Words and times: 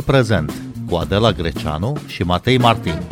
Timpul 0.00 0.14
prezent 0.14 0.52
cu 0.88 0.94
Adela 0.96 1.32
Greceanu 1.32 1.96
și 2.06 2.22
Matei 2.22 2.58
Martin. 2.58 3.02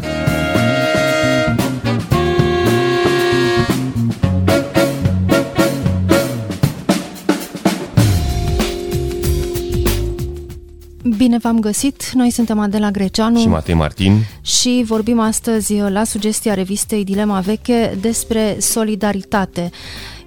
Bine 11.16 11.38
v-am 11.38 11.60
găsit! 11.60 12.10
Noi 12.12 12.30
suntem 12.30 12.58
Adela 12.58 12.90
Greceanu 12.90 13.38
și 13.38 13.48
Matei 13.48 13.74
Martin 13.74 14.24
și 14.40 14.84
vorbim 14.86 15.20
astăzi 15.20 15.78
la 15.78 16.04
sugestia 16.04 16.54
revistei 16.54 17.04
Dilema 17.04 17.40
Veche 17.40 17.96
despre 18.00 18.56
solidaritate. 18.60 19.70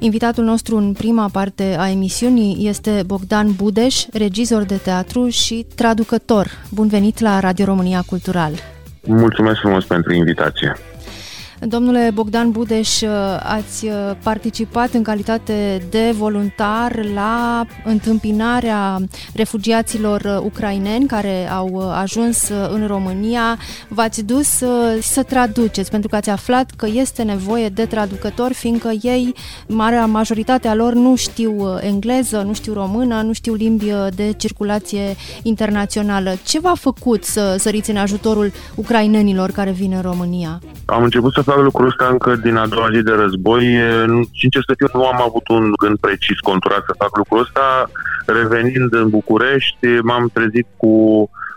Invitatul 0.04 0.44
nostru 0.44 0.78
în 0.78 0.94
prima 0.94 1.30
parte 1.32 1.76
a 1.80 1.90
emisiunii 1.90 2.68
este 2.68 3.04
Bogdan 3.06 3.52
Budeș, 3.56 4.06
regizor 4.14 4.64
de 4.64 4.76
teatru 4.76 5.28
și 5.28 5.66
traducător. 5.76 6.48
Bun 6.72 6.88
venit 6.88 7.20
la 7.20 7.40
Radio 7.40 7.66
România 7.66 8.04
Cultural! 8.06 8.52
Mulțumesc 9.04 9.60
frumos 9.60 9.86
pentru 9.86 10.14
invitație! 10.14 10.76
Domnule 11.68 12.12
Bogdan 12.14 12.52
Budeș, 12.52 13.02
ați 13.44 13.88
participat 14.24 14.94
în 14.94 15.04
calitate 15.04 15.88
de 15.90 16.14
voluntar 16.18 17.06
la 17.14 17.66
întâmpinarea 17.86 18.98
refugiaților 19.34 20.42
ucraineni 20.44 21.06
care 21.06 21.50
au 21.50 21.92
ajuns 21.92 22.50
în 22.72 22.88
România. 22.88 23.58
V-ați 23.88 24.24
dus 24.24 24.48
să 25.02 25.24
traduceți, 25.28 25.90
pentru 25.90 26.10
că 26.10 26.16
ați 26.16 26.30
aflat 26.30 26.72
că 26.76 26.88
este 26.94 27.24
nevoie 27.24 27.70
de 27.70 27.86
traducători, 27.86 28.54
fiindcă 28.54 28.92
ei, 29.02 29.34
marea 29.68 30.06
majoritatea 30.06 30.74
lor, 30.74 30.94
nu 30.94 31.16
știu 31.16 31.78
engleză, 31.80 32.42
nu 32.46 32.54
știu 32.54 32.74
română, 32.74 33.22
nu 33.22 33.34
știu 33.34 33.54
limbi 33.54 33.92
de 34.16 34.34
circulație 34.38 35.16
internațională. 35.44 36.34
Ce 36.46 36.60
v-a 36.60 36.76
făcut 36.76 37.24
să 37.24 37.56
săriți 37.60 37.90
în 37.90 37.98
ajutorul 37.98 38.52
ucrainenilor 38.76 39.52
care 39.52 39.72
vin 39.72 39.92
în 39.96 40.02
România? 40.02 40.62
Am 40.86 41.04
început 41.04 41.34
să 41.34 41.42
fac 41.52 41.64
lucrul 41.64 41.88
ăsta 41.88 42.08
încă 42.08 42.36
din 42.36 42.56
a 42.56 42.68
doua 42.68 42.90
zi 42.94 43.02
de 43.02 43.12
război. 43.12 43.64
Sincer 44.42 44.62
să 44.68 44.74
fiu, 44.78 44.88
nu 44.94 45.06
am 45.06 45.22
avut 45.22 45.48
un 45.48 45.72
gând 45.82 45.98
precis 46.00 46.40
conturat 46.40 46.84
să 46.86 47.02
fac 47.04 47.18
lucrul 47.18 47.40
ăsta. 47.40 47.66
Revenind 48.26 48.94
în 48.94 49.10
București, 49.10 49.88
m-am 50.08 50.30
trezit 50.34 50.68
cu 50.78 50.94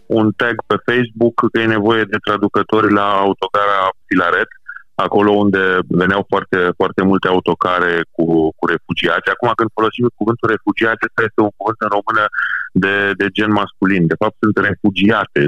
un 0.06 0.32
tag 0.36 0.56
pe 0.66 0.76
Facebook 0.88 1.34
că 1.50 1.58
e 1.60 1.76
nevoie 1.76 2.04
de 2.12 2.18
traducători 2.26 2.92
la 2.92 3.06
autogara 3.26 3.80
Filaret 4.06 4.50
acolo 4.94 5.30
unde 5.44 5.62
veneau 5.88 6.24
foarte, 6.28 6.58
foarte 6.76 7.02
multe 7.02 7.28
autocare 7.28 7.92
cu, 8.16 8.24
cu 8.58 8.64
refugiați. 8.72 9.30
Acum 9.34 9.50
când 9.56 9.70
folosim 9.78 10.06
cuvântul 10.20 10.48
refugiați, 10.54 11.06
ăsta 11.08 11.20
este 11.28 11.40
un 11.46 11.52
cuvânt 11.56 11.78
în 11.86 11.90
română 11.96 12.24
de, 12.84 12.94
de 13.20 13.26
gen 13.36 13.52
masculin. 13.60 14.02
De 14.12 14.20
fapt 14.22 14.36
sunt 14.42 14.56
refugiate. 14.68 15.40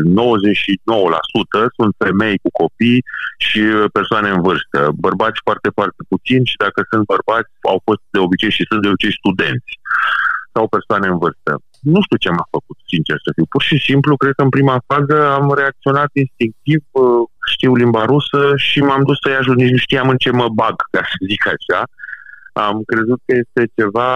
99% 1.63 1.63
sunt 1.79 1.93
femei 2.05 2.37
cu 2.45 2.51
copii 2.63 3.01
și 3.37 3.61
persoane 3.93 4.29
în 4.29 4.41
vârstă. 4.49 4.79
Bărbați 5.07 5.39
foarte, 5.47 5.69
foarte 5.75 6.03
puțini 6.09 6.47
și 6.51 6.57
dacă 6.65 6.81
sunt 6.91 7.05
bărbați 7.15 7.51
au 7.73 7.79
fost 7.87 8.03
de 8.11 8.19
obicei 8.19 8.51
și 8.57 8.69
sunt 8.69 8.81
de 8.83 8.89
obicei 8.89 9.19
studenți 9.21 9.73
sau 10.55 10.69
persoane 10.77 11.07
în 11.13 11.19
vârstă. 11.25 11.51
Nu 11.95 12.01
știu 12.05 12.19
ce 12.25 12.31
m-a 12.31 12.49
făcut, 12.57 12.79
sincer 12.93 13.17
să 13.25 13.31
fiu. 13.35 13.47
Pur 13.55 13.63
și 13.63 13.79
simplu, 13.89 14.17
cred 14.17 14.35
că 14.37 14.43
în 14.43 14.55
prima 14.57 14.77
fază 14.91 15.17
am 15.39 15.47
reacționat 15.61 16.11
instinctiv, 16.23 16.81
știu 17.55 17.73
limba 17.75 18.05
rusă 18.05 18.41
și 18.57 18.79
m-am 18.89 19.03
dus 19.09 19.19
să-i 19.23 19.41
ajut. 19.41 19.57
Nici 19.57 19.75
nu 19.77 19.85
știam 19.87 20.09
în 20.09 20.17
ce 20.25 20.31
mă 20.31 20.49
bag, 20.61 20.77
ca 20.91 21.03
să 21.11 21.17
zic 21.31 21.43
așa. 21.55 21.81
Am 22.69 22.83
crezut 22.91 23.21
că 23.27 23.33
este 23.43 23.63
ceva 23.79 24.11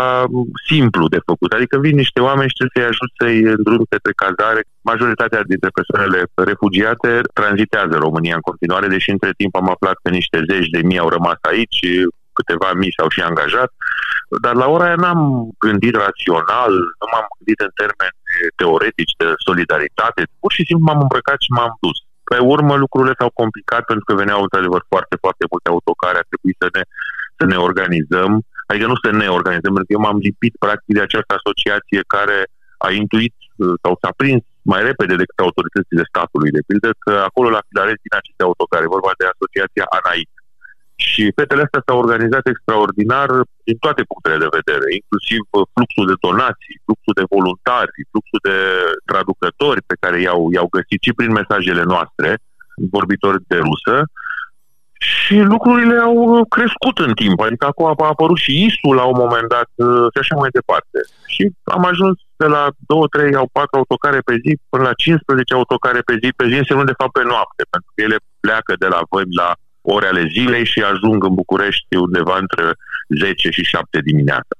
simplu 0.70 1.04
de 1.14 1.20
făcut. 1.28 1.50
Adică 1.52 1.78
vin 1.78 1.96
niște 2.04 2.20
oameni 2.28 2.50
și 2.50 2.58
trebuie 2.58 2.76
să-i 2.76 2.92
ajut 2.92 3.10
să-i 3.20 3.40
îndrum 3.56 3.84
către 3.92 4.12
cazare. 4.22 4.60
Majoritatea 4.90 5.42
dintre 5.52 5.70
persoanele 5.78 6.20
refugiate 6.50 7.10
tranzitează 7.38 7.94
România 8.06 8.34
în 8.38 8.48
continuare, 8.50 8.86
deși 8.94 9.10
între 9.16 9.32
timp 9.40 9.52
am 9.56 9.68
aflat 9.74 9.96
că 10.02 10.08
niște 10.18 10.38
zeci 10.50 10.72
de 10.76 10.80
mii 10.88 11.02
au 11.04 11.08
rămas 11.16 11.38
aici, 11.52 11.80
câteva 12.38 12.68
mii 12.82 12.96
s-au 12.96 13.08
și 13.14 13.20
angajat, 13.30 13.70
dar 14.44 14.54
la 14.62 14.66
ora 14.74 14.84
aia 14.86 15.02
n-am 15.04 15.20
gândit 15.64 15.94
rațional, 16.06 16.72
nu 17.00 17.06
m-am 17.12 17.26
gândit 17.36 17.60
în 17.66 17.72
termeni 17.80 18.16
teoretici 18.60 19.18
de 19.20 19.26
solidaritate, 19.48 20.20
pur 20.40 20.52
și 20.56 20.66
simplu 20.66 20.84
m-am 20.86 21.00
îmbrăcat 21.04 21.38
și 21.44 21.50
m-am 21.56 21.74
dus. 21.84 21.98
Pe 22.30 22.38
urmă 22.54 22.74
lucrurile 22.84 23.14
s-au 23.20 23.30
complicat 23.42 23.82
pentru 23.90 24.04
că 24.06 24.12
veneau 24.22 24.40
într-adevăr 24.42 24.82
foarte, 24.92 25.14
foarte 25.24 25.44
multe 25.50 25.68
autocare, 25.74 26.18
a 26.18 26.28
trebuit 26.30 26.58
să 26.62 26.68
ne, 26.76 26.82
să 27.40 27.46
ne 27.52 27.58
organizăm, 27.68 28.32
adică 28.68 28.86
nu 28.86 28.96
să 29.04 29.10
ne 29.10 29.28
organizăm, 29.38 29.72
pentru 29.74 29.88
că 29.88 29.96
eu 29.96 30.04
m-am 30.04 30.18
lipit 30.28 30.54
practic 30.64 30.92
de 30.98 31.04
această 31.04 31.32
asociație 31.34 32.00
care 32.16 32.38
a 32.86 32.88
intuit 33.02 33.34
sau 33.84 33.92
s-a 34.02 34.12
prins 34.20 34.42
mai 34.72 34.80
repede 34.88 35.14
decât 35.22 35.38
autoritățile 35.46 36.04
statului, 36.12 36.54
de 36.56 36.66
pildă, 36.68 36.90
că 37.04 37.12
acolo 37.28 37.48
la 37.56 37.64
Filaret 37.68 37.98
din 38.06 38.14
aceste 38.20 38.42
autocare, 38.48 38.94
vorba 38.96 39.12
de 39.20 39.26
asociația 39.32 39.86
ANAIT. 39.96 40.32
Și 41.06 41.22
fetele 41.38 41.64
astea 41.66 41.82
s-au 41.86 41.98
organizat 42.04 42.44
extraordinar 42.52 43.28
din 43.68 43.78
toate 43.84 44.02
punctele 44.10 44.38
de 44.44 44.54
vedere, 44.58 44.86
inclusiv 45.00 45.40
fluxul 45.74 46.06
de 46.10 46.16
donații, 46.26 46.80
fluxul 46.86 47.14
de 47.20 47.28
voluntari, 47.34 48.08
fluxul 48.12 48.40
de 48.48 48.58
traducători 49.10 49.80
pe 49.90 49.96
care 50.02 50.16
i-au, 50.20 50.40
i-au 50.54 50.68
găsit 50.76 51.00
și 51.06 51.16
prin 51.18 51.32
mesajele 51.40 51.84
noastre, 51.92 52.30
vorbitori 52.96 53.38
de 53.52 53.58
rusă, 53.68 53.94
și 55.00 55.36
lucrurile 55.52 55.96
au 55.98 56.44
crescut 56.56 56.98
în 56.98 57.12
timp. 57.14 57.40
Adică 57.40 57.66
acum 57.66 57.86
a 57.86 58.12
apărut 58.14 58.38
și 58.44 58.64
ISU 58.64 58.90
la 59.00 59.04
un 59.12 59.18
moment 59.22 59.48
dat 59.56 59.68
și 60.12 60.18
așa 60.22 60.36
mai 60.36 60.50
departe. 60.58 60.98
Și 61.26 61.42
am 61.76 61.84
ajuns 61.84 62.16
de 62.36 62.46
la 62.46 62.62
2, 62.78 63.08
3 63.08 63.32
sau 63.32 63.48
4 63.52 63.76
autocare 63.78 64.20
pe 64.28 64.34
zi 64.44 64.52
până 64.68 64.82
la 64.88 64.92
15 64.92 65.54
autocare 65.54 66.00
pe 66.08 66.14
zi, 66.22 66.28
pe 66.36 66.48
zi 66.50 66.56
însemnând 66.58 66.90
de 66.90 66.98
fapt 67.00 67.12
pe 67.12 67.24
noapte, 67.32 67.62
pentru 67.72 67.90
că 67.94 67.98
ele 68.06 68.18
pleacă 68.44 68.72
de 68.82 68.88
la 68.94 69.00
Vămi 69.10 69.38
la 69.42 69.50
ore 69.94 70.06
ale 70.06 70.24
zilei 70.34 70.64
și 70.72 70.80
ajung 70.92 71.18
în 71.24 71.34
București 71.42 71.96
undeva 72.06 72.36
între 72.44 72.64
10 73.08 73.50
și 73.50 73.62
7 73.64 74.00
dimineața 74.10 74.54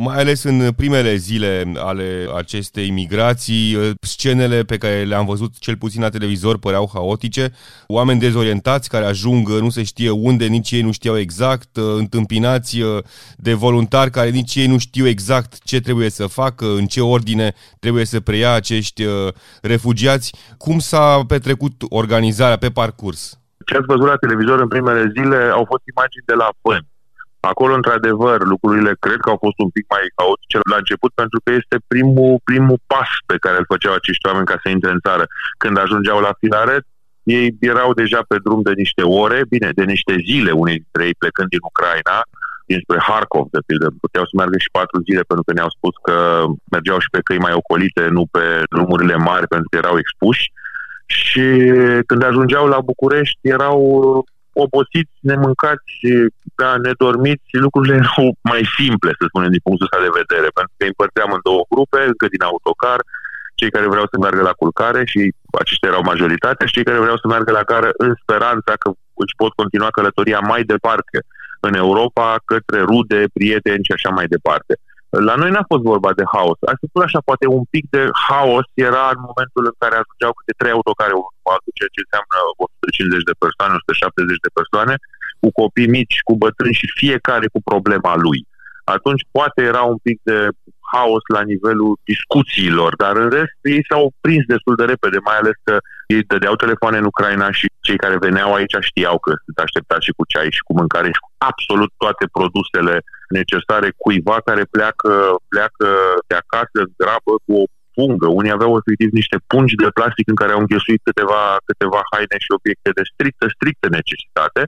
mai 0.00 0.16
ales 0.16 0.42
în 0.42 0.72
primele 0.72 1.14
zile 1.14 1.72
ale 1.76 2.26
acestei 2.36 2.90
migrații, 2.90 3.76
scenele 4.00 4.62
pe 4.62 4.76
care 4.76 5.04
le-am 5.04 5.26
văzut 5.26 5.58
cel 5.58 5.76
puțin 5.76 6.02
la 6.02 6.08
televizor 6.08 6.58
păreau 6.58 6.90
haotice, 6.92 7.52
oameni 7.86 8.20
dezorientați 8.20 8.88
care 8.88 9.04
ajung 9.04 9.48
nu 9.48 9.70
se 9.70 9.82
știe 9.82 10.10
unde, 10.10 10.46
nici 10.46 10.70
ei 10.70 10.82
nu 10.82 10.92
știau 10.92 11.18
exact, 11.18 11.76
întâmpinați 11.76 12.80
de 13.36 13.54
voluntari 13.54 14.10
care 14.10 14.30
nici 14.30 14.54
ei 14.54 14.66
nu 14.66 14.78
știu 14.78 15.06
exact 15.06 15.62
ce 15.62 15.80
trebuie 15.80 16.10
să 16.10 16.26
facă, 16.26 16.66
în 16.66 16.86
ce 16.86 17.00
ordine 17.00 17.54
trebuie 17.78 18.04
să 18.04 18.20
preia 18.20 18.52
acești 18.52 19.04
refugiați. 19.62 20.34
Cum 20.56 20.78
s-a 20.78 21.24
petrecut 21.26 21.72
organizarea 21.88 22.56
pe 22.56 22.70
parcurs? 22.70 23.38
Ce 23.66 23.76
ați 23.76 23.86
văzut 23.86 24.06
la 24.06 24.16
televizor 24.16 24.60
în 24.60 24.68
primele 24.68 25.12
zile 25.16 25.36
au 25.36 25.64
fost 25.68 25.82
imagini 25.94 26.24
de 26.26 26.34
la 26.34 26.48
Fân. 26.62 26.86
Acolo, 27.40 27.74
într-adevăr, 27.74 28.38
lucrurile 28.44 28.96
cred 28.98 29.18
că 29.20 29.30
au 29.30 29.38
fost 29.40 29.58
un 29.58 29.70
pic 29.76 29.84
mai 29.88 30.04
haotice 30.18 30.58
la 30.70 30.76
început, 30.76 31.12
pentru 31.14 31.38
că 31.44 31.50
este 31.52 31.76
primul, 31.86 32.40
primul 32.44 32.78
pas 32.86 33.10
pe 33.26 33.36
care 33.44 33.56
îl 33.58 33.70
făceau 33.72 33.94
acești 33.94 34.26
oameni 34.26 34.50
ca 34.50 34.56
să 34.62 34.68
intre 34.68 34.90
în 34.90 35.00
țară. 35.06 35.24
Când 35.62 35.78
ajungeau 35.78 36.18
la 36.20 36.32
Filaret, 36.40 36.84
ei 37.22 37.56
erau 37.60 37.92
deja 37.92 38.20
pe 38.28 38.36
drum 38.44 38.60
de 38.62 38.72
niște 38.82 39.02
ore, 39.02 39.40
bine, 39.48 39.68
de 39.74 39.84
niște 39.84 40.14
zile, 40.28 40.50
unii 40.50 40.78
dintre 40.84 41.02
ei 41.08 41.20
plecând 41.22 41.48
din 41.48 41.62
Ucraina, 41.70 42.16
dinspre 42.66 42.98
Harkov, 43.08 43.46
de 43.50 43.60
pildă. 43.66 43.88
Puteau 44.00 44.24
să 44.24 44.34
meargă 44.34 44.58
și 44.58 44.74
patru 44.78 44.98
zile, 45.08 45.22
pentru 45.30 45.44
că 45.46 45.52
ne-au 45.52 45.70
spus 45.76 45.94
că 46.06 46.16
mergeau 46.74 46.98
și 47.04 47.10
pe 47.14 47.24
căi 47.26 47.44
mai 47.46 47.54
ocolite, 47.60 48.02
nu 48.16 48.22
pe 48.34 48.44
drumurile 48.72 49.16
mari, 49.16 49.46
pentru 49.52 49.68
că 49.70 49.76
erau 49.76 49.96
expuși 49.98 50.44
și 51.06 51.46
când 52.06 52.22
ajungeau 52.22 52.66
la 52.66 52.80
București 52.80 53.38
erau 53.56 53.80
obosiți, 54.64 55.14
nemâncați, 55.30 55.92
da, 56.60 56.70
nedormiți, 56.86 57.48
lucrurile 57.64 57.94
erau 58.02 58.26
mai 58.50 58.62
simple, 58.78 59.10
să 59.18 59.24
spunem, 59.26 59.50
din 59.54 59.64
punctul 59.66 59.88
ăsta 59.88 60.00
de 60.06 60.16
vedere, 60.20 60.48
pentru 60.56 60.72
că 60.76 60.82
îi 60.84 60.92
împărțeam 60.92 61.30
în 61.36 61.42
două 61.48 61.62
grupe, 61.72 62.00
încă 62.10 62.26
din 62.34 62.42
autocar, 62.50 62.98
cei 63.60 63.74
care 63.74 63.92
vreau 63.94 64.06
să 64.12 64.16
meargă 64.18 64.42
la 64.48 64.58
culcare 64.60 65.00
și 65.12 65.20
aceștia 65.62 65.90
erau 65.90 66.02
majoritatea 66.12 66.66
și 66.66 66.76
cei 66.76 66.88
care 66.88 67.04
vreau 67.04 67.18
să 67.22 67.26
meargă 67.32 67.50
la 67.60 67.64
care 67.72 67.88
în 68.04 68.12
speranța 68.22 68.72
că 68.82 68.88
își 69.22 69.38
pot 69.40 69.52
continua 69.60 69.90
călătoria 69.96 70.40
mai 70.52 70.62
departe 70.72 71.18
în 71.66 71.74
Europa, 71.84 72.26
către 72.50 72.80
rude, 72.90 73.20
prieteni 73.36 73.86
și 73.86 73.92
așa 73.96 74.10
mai 74.18 74.26
departe. 74.34 74.72
La 75.10 75.34
noi 75.40 75.50
n-a 75.50 75.70
fost 75.72 75.84
vorba 75.92 76.10
de 76.20 76.24
haos. 76.32 76.58
A 76.70 76.72
spus 76.76 77.02
așa, 77.04 77.20
poate 77.28 77.46
un 77.58 77.64
pic 77.74 77.84
de 77.96 78.02
haos 78.26 78.66
era 78.88 79.04
în 79.14 79.20
momentul 79.28 79.64
în 79.70 79.76
care 79.82 79.94
ajungeau 79.96 80.32
câte 80.38 80.58
trei 80.60 80.76
autocare 80.76 81.12
unul 81.20 81.34
cu 81.42 81.48
altul, 81.54 81.72
ceea 81.78 81.94
ce 81.94 82.00
înseamnă 82.04 82.36
150 82.56 83.28
de 83.30 83.34
persoane, 83.44 83.72
170 83.74 84.46
de 84.46 84.56
persoane, 84.58 84.94
cu 85.42 85.48
copii 85.60 85.92
mici, 85.96 86.16
cu 86.26 86.34
bătrâni 86.44 86.80
și 86.80 86.96
fiecare 87.00 87.46
cu 87.54 87.60
problema 87.70 88.12
lui. 88.26 88.40
Atunci 88.96 89.22
poate 89.30 89.62
era 89.62 89.82
un 89.82 89.98
pic 90.06 90.18
de 90.22 90.48
haos 90.92 91.24
la 91.34 91.42
nivelul 91.52 91.98
discuțiilor, 92.12 92.96
dar 93.02 93.14
în 93.16 93.30
rest 93.30 93.56
ei 93.62 93.82
s-au 93.88 94.04
prins 94.20 94.44
destul 94.54 94.74
de 94.80 94.84
repede, 94.84 95.18
mai 95.28 95.36
ales 95.38 95.56
că 95.66 95.74
ei 96.06 96.22
dădeau 96.32 96.54
telefoane 96.56 96.96
în 96.98 97.10
Ucraina 97.12 97.48
și 97.58 97.66
cei 97.86 97.98
care 98.04 98.24
veneau 98.26 98.50
aici 98.54 98.76
știau 98.80 99.18
că 99.18 99.32
sunt 99.44 99.58
așteptați 99.58 100.04
și 100.06 100.16
cu 100.16 100.24
ceai 100.32 100.56
și 100.56 100.66
cu 100.66 100.72
mâncare 100.80 101.08
și 101.14 101.24
cu 101.24 101.30
absolut 101.50 101.90
toate 102.02 102.24
produsele 102.36 102.94
necesare 103.38 103.88
cuiva 104.02 104.36
care 104.48 104.64
pleacă, 104.74 105.12
pleacă 105.52 105.88
de 106.28 106.34
acasă 106.42 106.78
în 106.86 106.92
grabă 107.02 107.32
cu 107.44 107.52
o 107.62 107.64
pungă, 107.98 108.28
unii 108.40 108.56
aveau 108.56 108.72
efectiv 108.80 109.10
niște 109.20 109.38
pungi 109.52 109.80
de 109.84 109.90
plastic 109.98 110.26
în 110.32 110.38
care 110.40 110.52
au 110.52 110.62
înghesuit 110.62 111.02
câteva, 111.08 111.42
câteva 111.68 112.00
haine 112.10 112.36
și 112.44 112.50
obiecte 112.58 112.90
de 112.98 113.04
strictă, 113.12 113.44
strictă 113.56 113.86
necesitate. 113.98 114.62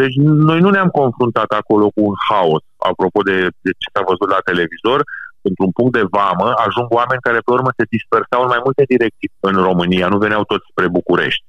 Deci 0.00 0.14
noi 0.48 0.60
nu 0.64 0.70
ne-am 0.70 0.90
confruntat 1.00 1.50
acolo 1.60 1.86
cu 1.94 2.02
un 2.10 2.16
haos, 2.28 2.62
apropo 2.90 3.20
de, 3.28 3.36
de 3.64 3.72
ce 3.80 3.88
s-a 3.92 4.02
văzut 4.10 4.28
la 4.34 4.46
televizor, 4.50 5.00
într-un 5.48 5.70
punct 5.76 5.92
de 5.98 6.04
vamă 6.16 6.48
ajung 6.66 6.88
oameni 6.98 7.24
care 7.26 7.38
pe 7.44 7.54
urmă 7.56 7.70
se 7.76 7.92
dispersau 7.94 8.40
în 8.42 8.52
mai 8.54 8.64
multe 8.66 8.84
direcții 8.92 9.30
în 9.48 9.56
România, 9.68 10.06
nu 10.08 10.18
veneau 10.24 10.42
toți 10.44 10.68
spre 10.70 10.88
București. 10.98 11.44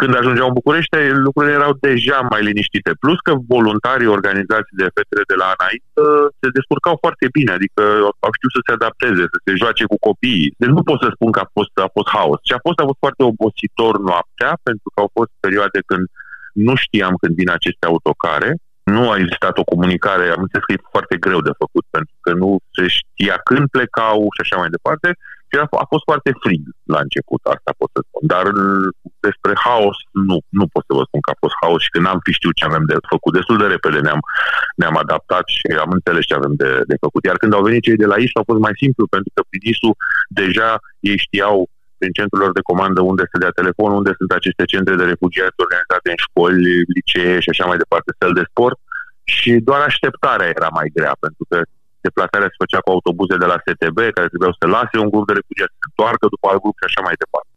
Când 0.00 0.12
ajungeau 0.16 0.48
în 0.48 0.58
București, 0.60 0.94
lucrurile 1.26 1.58
erau 1.60 1.72
deja 1.88 2.18
mai 2.32 2.42
liniștite. 2.48 2.92
Plus 3.02 3.18
că 3.26 3.32
voluntarii 3.54 4.14
organizații 4.18 4.80
de 4.82 4.92
fetele 4.96 5.24
de 5.30 5.36
la 5.40 5.46
ANAIT 5.54 5.82
se 6.40 6.48
descurcau 6.58 6.96
foarte 7.04 7.26
bine, 7.36 7.50
adică 7.58 7.82
au 8.24 8.32
știut 8.36 8.52
să 8.56 8.62
se 8.66 8.72
adapteze, 8.78 9.22
să 9.32 9.38
se 9.44 9.52
joace 9.60 9.84
cu 9.92 9.98
copiii. 10.08 10.52
Deci 10.60 10.74
nu 10.76 10.82
pot 10.88 10.98
să 11.04 11.08
spun 11.16 11.30
că 11.34 11.40
a 11.42 11.48
fost, 11.56 11.72
a 11.86 11.88
fost 11.96 12.08
haos. 12.16 12.38
Ce 12.48 12.54
a 12.54 12.64
fost, 12.66 12.78
a 12.78 12.88
fost 12.88 13.02
foarte 13.04 13.22
obositor 13.32 13.94
noaptea, 14.10 14.50
pentru 14.68 14.88
că 14.92 14.98
au 15.04 15.10
fost 15.16 15.32
perioade 15.44 15.80
când 15.90 16.04
nu 16.52 16.74
știam 16.74 17.14
când 17.20 17.34
vin 17.34 17.50
aceste 17.50 17.86
autocare, 17.86 18.50
nu 18.82 19.10
a 19.10 19.16
existat 19.16 19.58
o 19.58 19.70
comunicare, 19.72 20.24
am 20.28 20.42
înțeles 20.42 20.64
că 20.64 20.72
e 20.72 20.90
foarte 20.94 21.16
greu 21.16 21.40
de 21.48 21.58
făcut, 21.62 21.84
pentru 21.90 22.14
că 22.20 22.32
nu 22.32 22.58
se 22.76 22.84
știa 22.96 23.36
când 23.48 23.64
plecau 23.68 24.18
și 24.34 24.40
așa 24.42 24.56
mai 24.56 24.70
departe, 24.76 25.08
și 25.50 25.56
a, 25.62 25.66
a 25.84 25.86
fost 25.92 26.04
foarte 26.10 26.30
frig 26.42 26.62
la 26.94 27.00
început, 27.06 27.40
asta 27.54 27.70
pot 27.80 27.90
să 27.94 28.00
spun. 28.06 28.22
Dar 28.32 28.44
despre 29.26 29.52
haos, 29.66 29.96
nu, 30.28 30.36
nu 30.58 30.66
pot 30.74 30.84
să 30.88 30.92
vă 30.98 31.04
spun 31.08 31.20
că 31.22 31.30
a 31.30 31.42
fost 31.44 31.56
haos 31.62 31.80
și 31.84 31.92
că 31.94 31.98
n-am 32.00 32.20
fi 32.26 32.32
știut 32.38 32.54
ce 32.58 32.64
avem 32.64 32.84
de 32.90 32.96
făcut. 33.12 33.32
Destul 33.38 33.56
de 33.62 33.72
repede 33.74 33.98
ne-am, 34.06 34.20
ne-am 34.80 34.96
adaptat 35.04 35.44
și 35.56 35.66
am 35.84 35.90
înțeles 35.98 36.24
ce 36.28 36.34
avem 36.34 36.54
de, 36.62 36.70
de 36.90 36.96
făcut. 37.04 37.22
Iar 37.24 37.36
când 37.42 37.52
au 37.54 37.66
venit 37.68 37.82
cei 37.86 38.02
de 38.02 38.10
la 38.12 38.16
ISU 38.24 38.38
a 38.38 38.48
fost 38.50 38.62
mai 38.66 38.74
simplu, 38.82 39.12
pentru 39.14 39.30
că 39.34 39.40
prin 39.48 39.62
ISU 39.72 39.90
deja 40.40 40.70
ei 41.10 41.18
știau 41.26 41.56
prin 42.00 42.12
centrul 42.18 42.42
lor 42.44 42.52
de 42.58 42.68
comandă 42.70 43.00
unde 43.10 43.24
se 43.30 43.40
dea 43.42 43.58
telefon, 43.60 43.90
unde 44.00 44.12
sunt 44.18 44.30
aceste 44.38 44.64
centre 44.72 44.94
de 45.00 45.10
refugiați 45.12 45.62
organizate 45.64 46.08
în 46.14 46.20
școli, 46.26 46.64
licee 46.96 47.34
și 47.44 47.50
așa 47.52 47.64
mai 47.70 47.78
departe, 47.82 48.18
fel 48.22 48.32
de 48.38 48.44
sport. 48.50 48.78
Și 49.34 49.50
doar 49.68 49.80
așteptarea 49.90 50.52
era 50.56 50.70
mai 50.78 50.88
grea, 50.96 51.14
pentru 51.24 51.44
că 51.50 51.56
deplasarea 52.06 52.50
se 52.50 52.62
făcea 52.62 52.80
cu 52.82 52.90
autobuze 52.94 53.36
de 53.42 53.48
la 53.52 53.58
STB, 53.64 53.98
care 54.16 54.30
trebuiau 54.32 54.54
să 54.60 54.66
lase 54.76 54.96
un 55.04 55.10
grup 55.12 55.26
de 55.28 55.38
refugiați, 55.38 55.76
să 55.80 55.86
întoarcă 55.90 56.24
după 56.34 56.46
alt 56.48 56.60
grup 56.64 56.76
și 56.78 56.88
așa 56.88 57.02
mai 57.06 57.16
departe. 57.22 57.50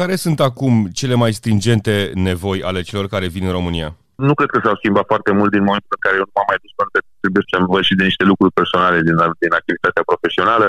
Care 0.00 0.14
sunt 0.24 0.38
acum 0.48 0.74
cele 1.00 1.16
mai 1.22 1.32
stringente 1.38 1.94
nevoi 2.26 2.58
ale 2.68 2.80
celor 2.88 3.06
care 3.14 3.34
vin 3.34 3.44
în 3.48 3.56
România? 3.58 3.90
Nu 4.28 4.34
cred 4.38 4.50
că 4.52 4.60
s-au 4.64 4.76
schimbat 4.80 5.06
foarte 5.12 5.32
mult 5.38 5.50
din 5.56 5.64
momentul 5.68 5.96
în 5.96 6.02
care 6.04 6.16
eu 6.18 6.26
nu 6.28 6.34
m-am 6.34 6.48
mai 6.50 6.62
dus, 6.64 6.72
pentru 6.78 6.92
că 6.94 7.00
trebuie 7.22 7.44
să 7.50 7.56
văd 7.72 7.82
și 7.88 7.98
de 8.00 8.08
niște 8.10 8.24
lucruri 8.30 8.58
personale 8.60 8.98
din, 9.06 9.16
din 9.44 9.52
activitatea 9.60 10.08
profesională, 10.10 10.66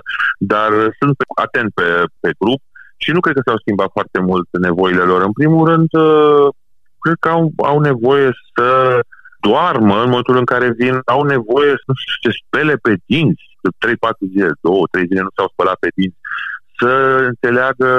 dar 0.53 0.69
sunt 0.99 1.17
atent 1.45 1.69
pe, 1.79 1.87
pe 2.23 2.29
grup 2.41 2.61
și 3.03 3.11
nu 3.11 3.19
cred 3.19 3.35
că 3.35 3.41
s-au 3.45 3.57
schimbat 3.57 3.89
foarte 3.91 4.19
mult 4.29 4.47
nevoile 4.67 5.03
lor. 5.11 5.21
În 5.21 5.31
primul 5.39 5.63
rând, 5.71 5.89
uh, 5.93 6.47
cred 7.03 7.17
că 7.19 7.29
au, 7.29 7.43
au 7.71 7.79
nevoie 7.79 8.29
să 8.53 8.67
doarmă 9.47 9.95
în 10.01 10.09
momentul 10.09 10.37
în 10.37 10.45
care 10.53 10.67
vin, 10.81 10.95
au 11.05 11.23
nevoie 11.23 11.73
să 11.85 11.91
se 12.23 12.31
spele 12.41 12.75
pe 12.85 12.93
dinți, 13.05 13.45
3-4 13.83 14.25
zile, 14.33 14.51
2-3 15.01 15.07
zile 15.09 15.21
nu 15.27 15.33
s-au 15.35 15.47
spălat 15.51 15.77
pe 15.83 15.89
dinți, 15.95 16.19
să 16.79 16.91
înțeleagă 17.31 17.91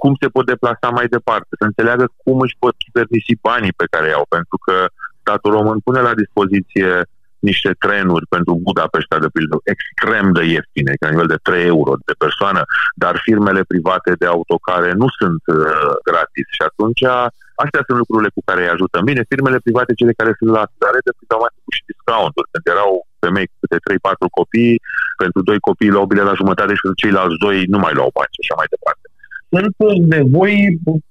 cum 0.00 0.12
se 0.20 0.28
pot 0.28 0.46
deplasa 0.46 0.88
mai 0.98 1.06
departe, 1.16 1.52
să 1.60 1.64
înțeleagă 1.64 2.06
cum 2.22 2.40
își 2.40 2.56
pot 2.58 2.74
chibernisi 2.82 3.42
banii 3.48 3.78
pe 3.80 3.90
care 3.90 4.08
i-au, 4.08 4.26
pentru 4.28 4.58
că 4.66 4.76
statul 5.20 5.50
român 5.58 5.78
pune 5.78 6.00
la 6.00 6.14
dispoziție 6.22 6.90
niște 7.38 7.70
trenuri 7.84 8.26
pentru 8.34 8.52
Budapesta, 8.68 9.18
de 9.18 9.28
pildă, 9.32 9.56
extrem 9.74 10.26
de 10.32 10.44
ieftine, 10.54 10.92
la 11.00 11.10
nivel 11.12 11.28
de 11.34 11.38
3 11.42 11.66
euro 11.74 11.92
de 12.08 12.14
persoană, 12.24 12.62
dar 12.94 13.14
firmele 13.26 13.62
private 13.72 14.12
de 14.18 14.26
autocare 14.26 14.90
nu 14.92 15.08
sunt 15.18 15.42
uh, 15.46 15.92
gratis 16.08 16.46
și 16.56 16.62
atunci 16.68 17.02
astea 17.64 17.82
sunt 17.86 17.98
lucrurile 18.02 18.30
cu 18.36 18.42
care 18.48 18.60
îi 18.62 18.74
ajutăm. 18.74 19.02
Bine, 19.10 19.22
firmele 19.32 19.58
private, 19.66 19.92
cele 20.00 20.18
care 20.20 20.32
sunt 20.38 20.50
la 20.58 20.64
stare, 20.74 20.98
de 21.06 21.12
pildă, 21.16 21.36
mai 21.42 21.52
și 21.76 21.88
discounturi, 21.90 22.50
când 22.52 22.64
erau 22.74 22.90
femei 23.24 23.46
cu 23.50 23.56
câte 23.62 23.78
3-4 23.86 24.38
copii, 24.38 24.76
pentru 25.22 25.40
doi 25.48 25.58
copii 25.68 25.94
luau 25.94 26.06
bile 26.10 26.24
la 26.30 26.38
jumătate 26.40 26.72
și 26.74 26.84
pentru 26.84 27.02
ceilalți 27.02 27.42
doi 27.44 27.56
nu 27.74 27.78
mai 27.84 27.94
luau 27.98 28.10
bani 28.16 28.34
și 28.34 28.42
așa 28.42 28.56
mai 28.60 28.68
departe. 28.74 29.04
Sunt 29.80 30.02
nevoi 30.14 30.56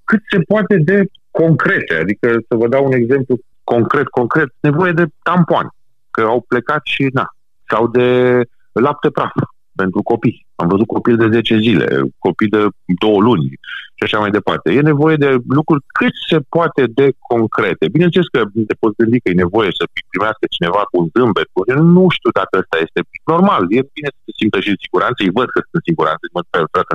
cât 0.10 0.22
se 0.32 0.40
poate 0.52 0.76
de 0.90 0.98
concrete, 1.42 1.94
adică 2.04 2.28
să 2.48 2.54
vă 2.62 2.68
dau 2.74 2.84
un 2.90 2.96
exemplu 3.02 3.34
concret, 3.74 4.08
concret, 4.20 4.50
nevoie 4.68 4.92
de 5.00 5.06
tampoane 5.30 5.70
că 6.18 6.24
au 6.24 6.42
plecat 6.48 6.82
și 6.84 7.10
na, 7.14 7.36
sau 7.70 7.88
de 7.88 8.42
lapte 8.72 9.10
praf 9.10 9.32
pentru 9.76 10.02
copii. 10.02 10.48
Am 10.56 10.68
văzut 10.68 10.88
copii 10.88 11.16
de 11.16 11.30
10 11.32 11.58
zile, 11.58 12.02
copii 12.18 12.48
de 12.48 12.68
2 12.86 13.18
luni 13.20 13.60
și 13.98 14.04
așa 14.06 14.20
mai 14.24 14.36
departe. 14.38 14.68
E 14.78 14.92
nevoie 14.94 15.18
de 15.26 15.30
lucruri 15.58 15.84
cât 16.00 16.16
se 16.30 16.38
poate 16.56 16.82
de 17.00 17.08
concrete. 17.32 17.94
Bineînțeles 17.96 18.28
că 18.36 18.40
te 18.70 18.76
poți 18.82 18.98
gândi 19.00 19.22
că 19.22 19.28
e 19.30 19.44
nevoie 19.46 19.72
să 19.80 19.84
primească 20.12 20.46
cineva 20.56 20.82
cu 20.90 20.96
un 21.02 21.08
zâmbet. 21.14 21.50
Nu 21.98 22.06
știu 22.18 22.32
dacă 22.40 22.54
ăsta 22.62 22.78
este 22.86 23.00
normal. 23.34 23.64
E 23.78 23.92
bine 23.96 24.10
să 24.16 24.22
se 24.26 24.32
simtă 24.40 24.58
și 24.64 24.74
în 24.74 24.80
siguranță. 24.86 25.20
Îi 25.22 25.36
văd 25.38 25.48
că 25.54 25.60
sunt 25.64 25.76
în 25.80 25.88
siguranță, 25.90 26.24
mă 26.36 26.42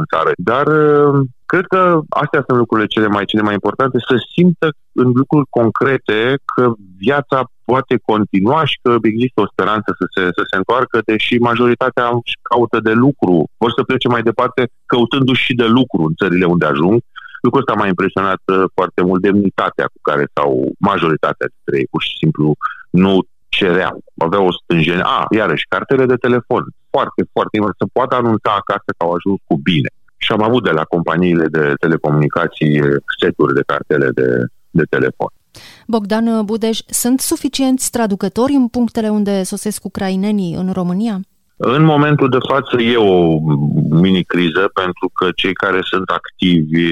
în 0.01 0.07
țară. 0.13 0.31
Dar 0.51 0.67
Cred 1.53 1.67
că 1.75 2.01
astea 2.09 2.43
sunt 2.47 2.59
lucrurile 2.59 2.93
cele 2.95 3.09
mai, 3.15 3.25
cele 3.25 3.43
mai 3.43 3.59
importante, 3.61 3.97
să 4.09 4.15
simtă 4.35 4.67
în 4.93 5.09
lucruri 5.21 5.47
concrete 5.59 6.19
că 6.55 6.73
viața 6.99 7.39
poate 7.65 7.95
continua 8.11 8.65
și 8.65 8.79
că 8.83 8.91
există 9.03 9.41
o 9.41 9.51
speranță 9.53 9.89
să 10.01 10.05
se, 10.15 10.23
să 10.37 10.43
se 10.51 10.57
întoarcă, 10.57 10.97
deși 11.05 11.35
majoritatea 11.51 12.07
își 12.07 12.39
caută 12.51 12.79
de 12.89 12.95
lucru, 13.05 13.35
vor 13.63 13.73
să 13.77 13.83
plece 13.83 14.09
mai 14.09 14.23
departe 14.23 14.61
căutându-și 14.87 15.47
și 15.47 15.55
de 15.63 15.69
lucru 15.79 16.01
în 16.09 16.15
țările 16.21 16.47
unde 16.55 16.67
ajung. 16.67 16.92
Lucrul 17.45 17.63
ăsta 17.63 17.79
m-a 17.79 17.87
impresionat 17.95 18.43
uh, 18.47 18.65
foarte 18.75 19.01
mult 19.09 19.21
demnitatea 19.23 19.87
cu 19.93 19.99
care 20.09 20.25
sau 20.37 20.49
majoritatea 20.79 21.47
dintre 21.55 21.75
ei 21.81 21.89
pur 21.91 22.03
și 22.03 22.17
simplu 22.23 22.47
nu 22.91 23.15
cereau. 23.49 23.97
Aveau 24.17 24.47
o 24.47 24.53
stânjenie. 24.53 25.03
A, 25.05 25.27
iarăși, 25.41 25.67
cartele 25.69 26.05
de 26.07 26.23
telefon. 26.27 26.63
Foarte, 26.91 27.21
foarte 27.33 27.57
important. 27.57 27.83
Să 27.83 27.97
poată 27.99 28.15
anunța 28.15 28.53
acasă 28.63 28.89
că 28.97 29.03
au 29.05 29.13
ajuns 29.13 29.39
cu 29.49 29.57
bine 29.71 29.91
și 30.17 30.33
am 30.33 30.43
avut 30.43 30.63
de 30.65 30.71
la 30.71 30.85
companiile 30.85 31.47
de 31.47 31.75
telecomunicații 31.81 32.81
seturi 33.21 33.55
de 33.55 33.63
cartele 33.67 34.09
de, 34.11 34.29
de 34.71 34.85
telefon. 34.95 35.31
Bogdan 35.87 36.45
Budeș, 36.45 36.79
sunt 36.87 37.21
suficienți 37.21 37.91
traducători 37.91 38.53
în 38.53 38.69
punctele 38.69 39.09
unde 39.09 39.43
sosesc 39.43 39.85
ucrainenii 39.85 40.55
în 40.55 40.73
România? 40.73 41.21
În 41.65 41.83
momentul 41.85 42.29
de 42.29 42.39
față 42.49 42.81
e 42.81 42.97
o 42.97 43.39
mini-criză 44.05 44.71
pentru 44.75 45.11
că 45.15 45.31
cei 45.37 45.53
care 45.53 45.81
sunt 45.83 46.09
activi 46.09 46.85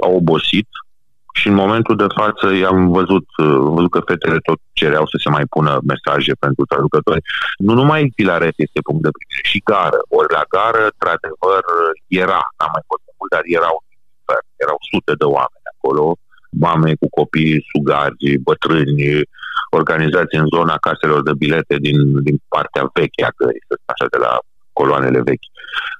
au 0.00 0.14
obosit, 0.16 0.68
și 1.32 1.46
în 1.48 1.54
momentul 1.54 1.96
de 1.96 2.10
față 2.20 2.46
i-am 2.54 2.80
văzut, 2.98 3.26
uh, 3.36 3.58
văzut 3.76 3.90
că 3.90 4.00
fetele 4.10 4.38
tot 4.48 4.58
cereau 4.72 5.06
să 5.12 5.16
se 5.22 5.28
mai 5.36 5.46
pună 5.54 5.72
mesaje 5.92 6.32
pentru 6.44 6.64
traducători. 6.64 7.22
Nu 7.66 7.72
numai 7.74 8.12
Filaret 8.16 8.54
este 8.66 8.80
punct 8.86 9.02
de 9.02 9.14
primire, 9.16 9.48
și 9.50 9.60
gară. 9.70 10.00
Ori 10.18 10.32
la 10.38 10.44
gară, 10.54 10.82
într-adevăr, 10.92 11.62
era, 12.24 12.40
n-am 12.56 12.72
mai 12.76 12.84
fost 12.90 13.02
mult, 13.18 13.30
dar 13.34 13.44
erau, 13.58 13.76
erau 14.64 14.78
sute 14.90 15.12
de 15.22 15.26
oameni 15.38 15.70
acolo, 15.74 16.04
mame 16.64 16.90
cu 17.00 17.08
copii, 17.18 17.64
sugari, 17.70 18.38
bătrâni, 18.46 19.04
organizați 19.70 20.34
în 20.36 20.46
zona 20.54 20.76
caselor 20.76 21.22
de 21.22 21.32
bilete 21.38 21.76
din, 21.76 22.22
din 22.22 22.36
partea 22.48 22.90
veche 22.92 23.24
a 23.24 23.32
gării, 23.36 23.64
să 23.68 23.74
așa, 23.84 24.06
de 24.10 24.18
la 24.18 24.38
coloanele 24.72 25.20
vechi. 25.22 25.48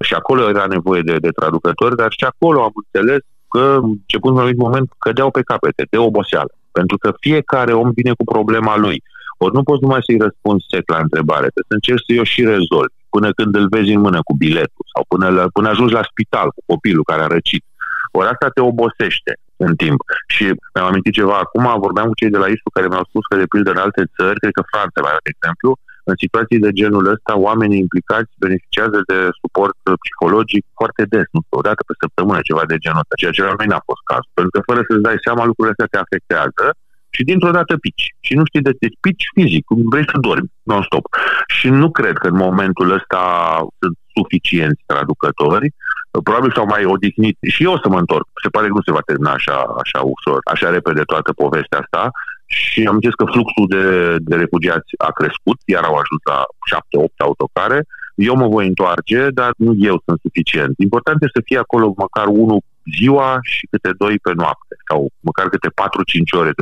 Și 0.07 0.15
acolo 0.15 0.49
era 0.49 0.67
nevoie 0.67 1.03
de, 1.03 1.17
de 1.17 1.31
traducători, 1.31 1.97
dar 1.97 2.11
și 2.19 2.25
acolo 2.25 2.63
am 2.63 2.73
înțeles 2.83 3.23
că, 3.49 3.65
începând 3.83 4.39
în 4.39 4.45
un 4.45 4.53
moment, 4.57 4.89
cădeau 4.99 5.31
pe 5.31 5.43
capete, 5.43 5.87
de 5.91 5.99
oboseală. 5.99 6.53
Pentru 6.73 6.97
că 6.99 7.13
fiecare 7.21 7.73
om 7.73 7.91
vine 7.91 8.13
cu 8.19 8.25
problema 8.25 8.77
lui. 8.77 9.03
Ori 9.39 9.55
nu 9.55 9.63
poți 9.63 9.83
numai 9.83 10.01
să-i 10.07 10.23
răspunzi 10.27 10.67
sec 10.71 10.91
la 10.91 10.99
întrebare, 11.07 11.47
trebuie 11.55 11.71
să 11.73 11.79
încerci 11.79 12.05
să-i 12.07 12.23
o 12.25 12.25
și 12.33 12.43
rezolvi 12.55 12.99
până 13.15 13.29
când 13.33 13.55
îl 13.55 13.67
vezi 13.69 13.93
în 13.93 14.01
mână 14.01 14.21
cu 14.23 14.35
biletul 14.43 14.85
sau 14.95 15.03
până, 15.09 15.29
la, 15.29 15.45
până 15.53 15.69
ajungi 15.69 15.93
la 15.93 16.09
spital 16.11 16.49
cu 16.55 16.63
copilul 16.67 17.05
care 17.11 17.23
a 17.23 17.27
răcit. 17.37 17.65
Ori 18.13 18.29
asta 18.29 18.49
te 18.49 18.61
obosește 18.61 19.33
în 19.67 19.73
timp. 19.83 20.01
Și 20.35 20.45
mi-am 20.75 20.89
amintit 20.91 21.15
ceva 21.21 21.37
acum, 21.45 21.67
vorbeam 21.87 22.07
cu 22.11 22.19
cei 22.21 22.35
de 22.35 22.41
la 22.43 22.49
ISU 22.55 22.69
care 22.77 22.87
mi-au 22.89 23.07
spus 23.11 23.25
că, 23.27 23.35
de 23.43 23.51
pildă, 23.53 23.71
în 23.73 23.85
alte 23.87 24.03
țări, 24.17 24.41
cred 24.43 24.55
că 24.59 24.71
Franța, 24.73 24.99
mai 25.01 25.25
de 25.27 25.33
exemplu, 25.35 25.71
în 26.11 26.17
situații 26.23 26.65
de 26.67 26.73
genul 26.81 27.05
ăsta, 27.15 27.33
oamenii 27.49 27.85
implicați 27.85 28.31
beneficiază 28.45 28.99
de 29.11 29.19
suport 29.41 29.77
psihologic 30.03 30.65
foarte 30.79 31.03
des, 31.13 31.27
nu 31.35 31.41
o 31.61 31.63
dată 31.69 31.81
pe 31.87 31.95
săptămână, 32.03 32.39
ceva 32.49 32.65
de 32.71 32.81
genul 32.85 33.03
ăsta, 33.03 33.21
ceea 33.21 33.35
ce 33.37 33.43
la 33.49 33.59
noi 33.59 33.71
n-a 33.73 33.89
fost 33.91 34.03
cazul. 34.11 34.33
Pentru 34.39 34.53
că 34.55 34.61
fără 34.69 34.81
să-ți 34.87 35.07
dai 35.09 35.19
seama, 35.27 35.49
lucrurile 35.49 35.75
astea 35.75 35.93
te 35.93 36.05
afectează 36.05 36.65
și 37.15 37.23
dintr-o 37.29 37.57
dată 37.59 37.73
pici. 37.85 38.07
Și 38.27 38.33
nu 38.39 38.45
știi 38.49 38.67
de 38.69 38.73
ce 38.81 38.89
pici 39.07 39.25
fizic, 39.37 39.65
vrei 39.93 40.11
să 40.13 40.17
dormi 40.27 40.53
non-stop. 40.71 41.05
Și 41.57 41.69
nu 41.83 41.89
cred 41.99 42.17
că 42.23 42.29
în 42.33 42.39
momentul 42.47 42.89
ăsta 42.99 43.23
sunt 43.81 43.97
suficienți 44.17 44.83
traducători, 44.91 45.69
probabil 46.11 46.53
s-au 46.53 46.67
mai 46.67 46.85
odihnit 46.85 47.37
și 47.55 47.63
eu 47.63 47.73
o 47.73 47.79
să 47.83 47.89
mă 47.89 47.99
întorc. 47.99 48.27
Se 48.43 48.49
pare 48.49 48.67
că 48.67 48.73
nu 48.73 48.83
se 48.83 48.93
va 48.93 49.01
termina 49.07 49.33
așa, 49.33 49.57
așa 49.83 50.01
ușor, 50.15 50.39
așa 50.45 50.69
repede 50.71 51.03
toată 51.03 51.33
povestea 51.33 51.79
asta 51.79 52.11
și 52.47 52.87
am 52.87 52.99
zis 53.05 53.15
că 53.15 53.25
fluxul 53.25 53.67
de, 53.69 53.85
de 54.29 54.37
refugiați 54.37 54.91
a 54.99 55.11
crescut, 55.11 55.59
iar 55.65 55.85
au 55.85 55.95
ajuns 56.03 56.23
la 56.33 56.39
7-8 57.05 57.17
autocare, 57.17 57.87
eu 58.15 58.35
mă 58.37 58.49
voi 58.49 58.67
întoarce, 58.67 59.29
dar 59.35 59.51
nu 59.57 59.73
eu 59.79 60.03
sunt 60.05 60.19
suficient. 60.21 60.75
Important 60.79 61.23
este 61.23 61.39
să 61.39 61.47
fie 61.49 61.59
acolo 61.59 61.95
măcar 61.97 62.27
unul 62.27 62.61
ziua 62.99 63.39
și 63.43 63.67
câte 63.71 63.91
doi 63.99 64.19
pe 64.19 64.33
noapte 64.35 64.77
sau 64.89 65.11
măcar 65.21 65.49
câte 65.49 65.69
4-5 65.69 66.39
ore. 66.41 66.53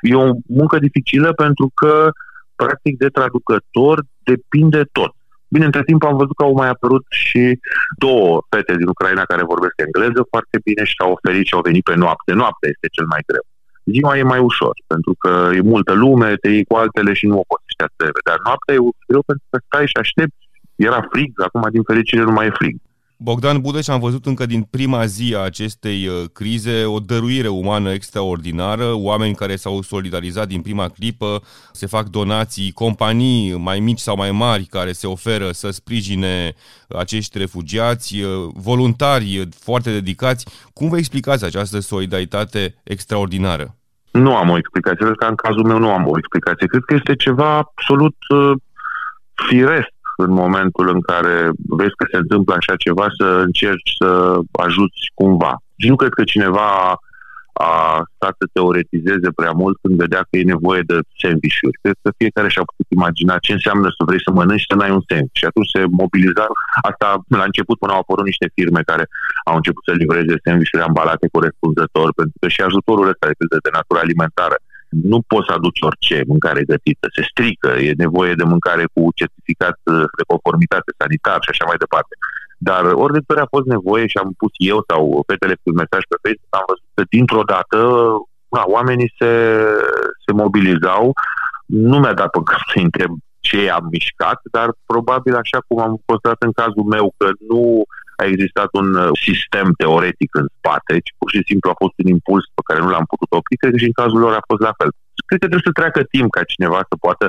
E 0.00 0.14
o 0.14 0.32
muncă 0.46 0.78
dificilă 0.78 1.32
pentru 1.32 1.70
că 1.74 2.10
practic 2.56 2.98
de 2.98 3.08
traducător 3.08 4.04
depinde 4.22 4.82
tot. 4.92 5.14
Bine, 5.48 5.64
între 5.64 5.82
timp 5.82 6.02
am 6.02 6.16
văzut 6.16 6.36
că 6.36 6.42
au 6.42 6.54
mai 6.54 6.68
apărut 6.68 7.04
și 7.08 7.58
două 7.98 8.42
fete 8.50 8.76
din 8.76 8.88
Ucraina 8.88 9.24
care 9.24 9.50
vorbesc 9.52 9.74
engleză 9.86 10.26
foarte 10.32 10.56
bine 10.64 10.84
și 10.84 10.94
au 10.98 11.10
oferit 11.16 11.46
și 11.46 11.54
au 11.54 11.60
venit 11.68 11.84
pe 11.84 11.94
noapte. 11.94 12.32
Noaptea 12.32 12.68
este 12.72 12.88
cel 12.96 13.06
mai 13.06 13.22
greu. 13.26 13.44
Ziua 13.94 14.16
e 14.16 14.32
mai 14.32 14.38
ușor, 14.38 14.74
pentru 14.86 15.12
că 15.22 15.32
e 15.54 15.60
multă 15.60 15.92
lume, 15.92 16.36
te 16.36 16.48
iei 16.48 16.64
cu 16.64 16.74
altele 16.76 17.12
și 17.12 17.26
nu 17.26 17.38
o 17.38 17.48
poți 17.50 17.72
știa 17.74 17.88
Dar 18.28 18.38
noaptea 18.44 18.74
e 18.74 18.78
greu 19.10 19.22
pentru 19.30 19.46
că 19.50 19.58
stai 19.66 19.86
și 19.86 19.96
aștepți. 20.02 20.44
Era 20.76 21.00
frig, 21.12 21.30
acum 21.46 21.64
din 21.70 21.82
fericire 21.82 22.22
nu 22.22 22.32
mai 22.32 22.46
e 22.46 22.58
frig. 22.60 22.76
Bogdan 23.18 23.60
Budeș 23.60 23.88
am 23.88 24.00
văzut 24.00 24.26
încă 24.26 24.46
din 24.46 24.62
prima 24.62 25.04
zi 25.04 25.34
a 25.36 25.40
acestei 25.40 26.06
uh, 26.06 26.24
crize 26.32 26.84
o 26.84 26.98
dăruire 26.98 27.48
umană 27.48 27.92
extraordinară, 27.92 28.92
oameni 28.92 29.34
care 29.34 29.56
s-au 29.56 29.82
solidarizat 29.82 30.46
din 30.46 30.62
prima 30.62 30.88
clipă, 30.88 31.42
se 31.72 31.86
fac 31.86 32.06
donații, 32.06 32.72
companii 32.72 33.56
mai 33.58 33.80
mici 33.80 33.98
sau 33.98 34.16
mai 34.16 34.30
mari 34.30 34.64
care 34.64 34.92
se 34.92 35.06
oferă 35.06 35.50
să 35.50 35.70
sprijine 35.70 36.54
acești 36.88 37.38
refugiați, 37.38 38.20
uh, 38.20 38.30
voluntari 38.54 39.48
foarte 39.58 39.90
dedicați. 39.90 40.46
Cum 40.72 40.88
vă 40.88 40.96
explicați 40.96 41.44
această 41.44 41.80
solidaritate 41.80 42.74
extraordinară? 42.82 43.76
Nu 44.10 44.36
am 44.36 44.50
o 44.50 44.56
explicație, 44.56 45.04
cred 45.04 45.16
că 45.16 45.26
în 45.26 45.34
cazul 45.34 45.64
meu 45.64 45.78
nu 45.78 45.90
am 45.90 46.06
o 46.06 46.18
explicație. 46.18 46.66
Cred 46.66 46.82
că 46.86 46.94
este 46.94 47.16
ceva 47.16 47.56
absolut 47.56 48.16
uh, 48.28 48.52
firesc 49.48 49.95
în 50.16 50.32
momentul 50.32 50.88
în 50.88 51.00
care 51.00 51.50
vezi 51.68 51.94
că 51.98 52.06
se 52.10 52.16
întâmplă 52.16 52.54
așa 52.54 52.74
ceva, 52.76 53.06
să 53.18 53.24
încerci 53.24 53.90
să 54.00 54.38
ajuți 54.52 55.00
cumva. 55.14 55.54
Și 55.76 55.88
nu 55.88 55.96
cred 55.96 56.12
că 56.12 56.24
cineva 56.24 56.98
a 57.58 57.74
stat 58.14 58.34
să 58.40 58.46
teoretizeze 58.52 59.28
prea 59.38 59.52
mult 59.62 59.76
când 59.82 59.94
vedea 60.04 60.22
că 60.28 60.34
e 60.36 60.54
nevoie 60.54 60.82
de 60.90 60.96
sandvișuri. 61.20 61.78
Cred 61.82 61.96
că 62.02 62.10
fiecare 62.20 62.48
și-a 62.48 62.68
putut 62.70 62.88
imagina 62.98 63.44
ce 63.46 63.52
înseamnă 63.52 63.88
să 63.96 64.02
vrei 64.08 64.24
să 64.26 64.30
mănânci 64.30 64.62
și 64.62 64.70
să 64.70 64.76
n-ai 64.76 64.96
un 64.98 65.04
sandwich. 65.08 65.38
Și 65.40 65.48
atunci 65.50 65.72
se 65.74 65.80
mobiliza. 66.00 66.46
Asta 66.90 67.08
la 67.40 67.48
început 67.50 67.76
până 67.78 67.92
au 67.92 68.02
apărut 68.02 68.26
niște 68.32 68.46
firme 68.56 68.80
care 68.90 69.04
au 69.48 69.56
început 69.56 69.82
să 69.84 69.92
livreze 70.02 70.34
sandvișuri 70.44 70.86
ambalate 70.88 71.26
corespunzător, 71.36 72.08
pentru 72.18 72.36
că 72.40 72.46
și 72.54 72.60
ajutorul 72.68 73.06
ăsta 73.12 73.26
de, 73.26 73.56
de 73.66 73.70
natură 73.78 73.98
alimentară 74.00 74.56
nu 74.88 75.18
poți 75.30 75.46
să 75.48 75.52
aduci 75.52 75.86
orice 75.88 76.22
mâncare 76.26 76.62
gătită, 76.72 77.06
se 77.16 77.22
strică, 77.30 77.68
e 77.68 78.02
nevoie 78.04 78.34
de 78.40 78.44
mâncare 78.52 78.84
cu 78.94 79.02
certificat 79.14 79.78
uh, 79.84 80.06
de 80.18 80.24
conformitate 80.32 80.90
sanitar 80.98 81.38
și 81.42 81.50
așa 81.52 81.64
mai 81.68 81.82
departe. 81.84 82.14
Dar 82.68 82.82
ori 83.02 83.12
de 83.12 83.22
câte 83.26 83.40
a 83.40 83.52
fost 83.54 83.66
nevoie 83.66 84.06
și 84.06 84.18
am 84.22 84.30
pus 84.40 84.52
eu 84.72 84.78
sau 84.88 85.22
fetele 85.26 85.54
cu 85.62 85.70
mesaj 85.80 86.02
pe 86.10 86.16
Facebook, 86.24 86.54
am 86.60 86.66
văzut 86.70 86.88
că 86.94 87.02
dintr-o 87.14 87.44
dată 87.54 87.78
na, 88.54 88.62
oamenii 88.76 89.14
se, 89.18 89.32
se 90.24 90.32
mobilizau. 90.42 91.04
Nu 91.66 91.96
mi-a 91.98 92.14
dat 92.20 92.30
până 92.30 92.44
să 92.72 92.78
întreb 92.88 93.12
ce 93.40 93.70
am 93.70 93.86
mișcat, 93.90 94.40
dar 94.56 94.68
probabil 94.86 95.34
așa 95.34 95.58
cum 95.66 95.78
am 95.80 95.94
constatat 96.06 96.42
în 96.42 96.52
cazul 96.52 96.86
meu 96.96 97.14
că 97.16 97.28
nu 97.48 97.62
a 98.16 98.24
existat 98.24 98.68
un 98.80 98.88
uh, 98.94 99.08
sistem 99.26 99.66
teoretic 99.82 100.30
în 100.40 100.46
spate, 100.56 100.94
ci 101.04 101.12
pur 101.18 101.28
și 101.34 101.42
simplu 101.48 101.70
a 101.70 101.80
fost 101.82 101.94
un 102.02 102.08
impuls 102.16 102.44
pe 102.54 102.66
care 102.68 102.80
nu 102.80 102.90
l-am 102.90 103.06
putut 103.12 103.30
opri, 103.38 103.56
cred 103.56 103.72
că 103.72 103.78
și 103.78 103.90
în 103.90 103.98
cazul 104.02 104.20
lor 104.24 104.32
a 104.34 104.48
fost 104.50 104.62
la 104.68 104.74
fel. 104.78 104.90
Cred 105.28 105.40
că 105.40 105.46
trebuie 105.46 105.68
să 105.70 105.78
treacă 105.80 106.00
timp 106.14 106.28
ca 106.36 106.42
cineva 106.52 106.80
să 106.90 106.94
poată 107.06 107.26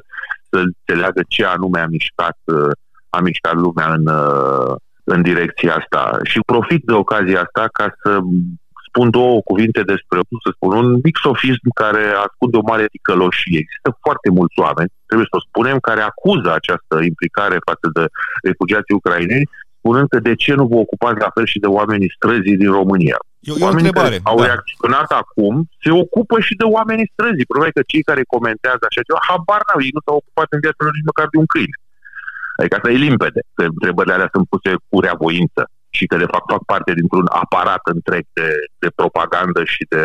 să 0.49 0.57
înțeleagă 0.67 1.21
ce 1.27 1.43
anume 1.45 1.79
a 1.79 1.93
mișcat, 1.97 2.37
uh, 2.43 2.71
a 3.09 3.19
mișcat 3.19 3.55
lumea 3.65 3.87
în, 3.97 4.05
uh, 4.21 4.75
în 5.13 5.21
direcția 5.21 5.75
asta. 5.79 6.01
Și 6.23 6.39
profit 6.53 6.81
de 6.85 6.93
ocazia 6.93 7.41
asta 7.41 7.63
ca 7.77 7.87
să 8.01 8.11
spun 8.87 9.09
două 9.09 9.41
cuvinte 9.41 9.81
despre, 9.93 10.17
cum 10.27 10.37
să 10.45 10.49
spun, 10.55 10.71
un 10.81 10.89
mic 11.03 11.17
sofism 11.27 11.67
care 11.83 12.03
ascunde 12.25 12.57
o 12.57 12.67
mare 12.71 12.85
ticăloșie. 12.93 13.59
Există 13.63 13.89
foarte 14.05 14.29
mulți 14.37 14.59
oameni, 14.65 14.91
trebuie 15.09 15.31
să 15.31 15.37
o 15.39 15.45
spunem, 15.47 15.77
care 15.89 16.01
acuză 16.01 16.49
această 16.53 16.95
implicare 17.11 17.57
față 17.69 17.87
de 17.97 18.03
refugiații 18.49 18.99
ucraineni 18.99 19.49
spunând 19.87 20.07
că 20.13 20.19
de 20.29 20.35
ce 20.43 20.53
nu 20.59 20.65
vă 20.71 20.77
ocupați 20.85 21.19
la 21.25 21.29
fel 21.35 21.45
și 21.53 21.59
de 21.65 21.69
oamenii 21.79 22.15
străzii 22.17 22.61
din 22.63 22.71
România. 22.79 23.17
E, 23.39 23.51
e 23.55 23.63
oamenii 23.67 23.91
care 24.01 24.19
au 24.31 24.37
da. 24.39 24.45
reacționat 24.45 25.09
acum 25.21 25.53
se 25.83 25.91
ocupă 26.03 26.35
și 26.47 26.53
de 26.61 26.67
oamenii 26.77 27.11
străzii. 27.13 27.49
Probabil 27.51 27.73
că 27.77 27.83
cei 27.91 28.03
care 28.09 28.33
comentează 28.35 28.83
așa 28.85 29.01
ceva, 29.07 29.19
habar 29.29 29.61
n-au, 29.65 29.81
ei 29.85 29.95
nu 29.97 30.01
s-au 30.05 30.17
ocupat 30.21 30.47
în 30.55 30.59
viața 30.65 30.81
lor 30.85 30.93
nici 30.95 31.09
măcar 31.11 31.27
de 31.33 31.37
un 31.43 31.49
câine. 31.53 31.77
Adică 32.59 32.75
asta 32.75 32.89
e 32.91 33.05
limpede, 33.07 33.41
că 33.57 33.63
întrebările 33.73 34.15
alea 34.15 34.33
sunt 34.35 34.45
puse 34.53 34.71
cu 34.89 34.97
reavoință 35.05 35.61
și 35.97 36.05
că 36.09 36.15
de 36.23 36.31
fapt 36.33 36.47
fac 36.53 36.63
parte 36.73 36.91
dintr-un 36.99 37.27
aparat 37.43 37.83
întreg 37.95 38.23
de, 38.39 38.49
de 38.83 38.89
propagandă 38.99 39.61
și 39.73 39.83
de 39.93 40.03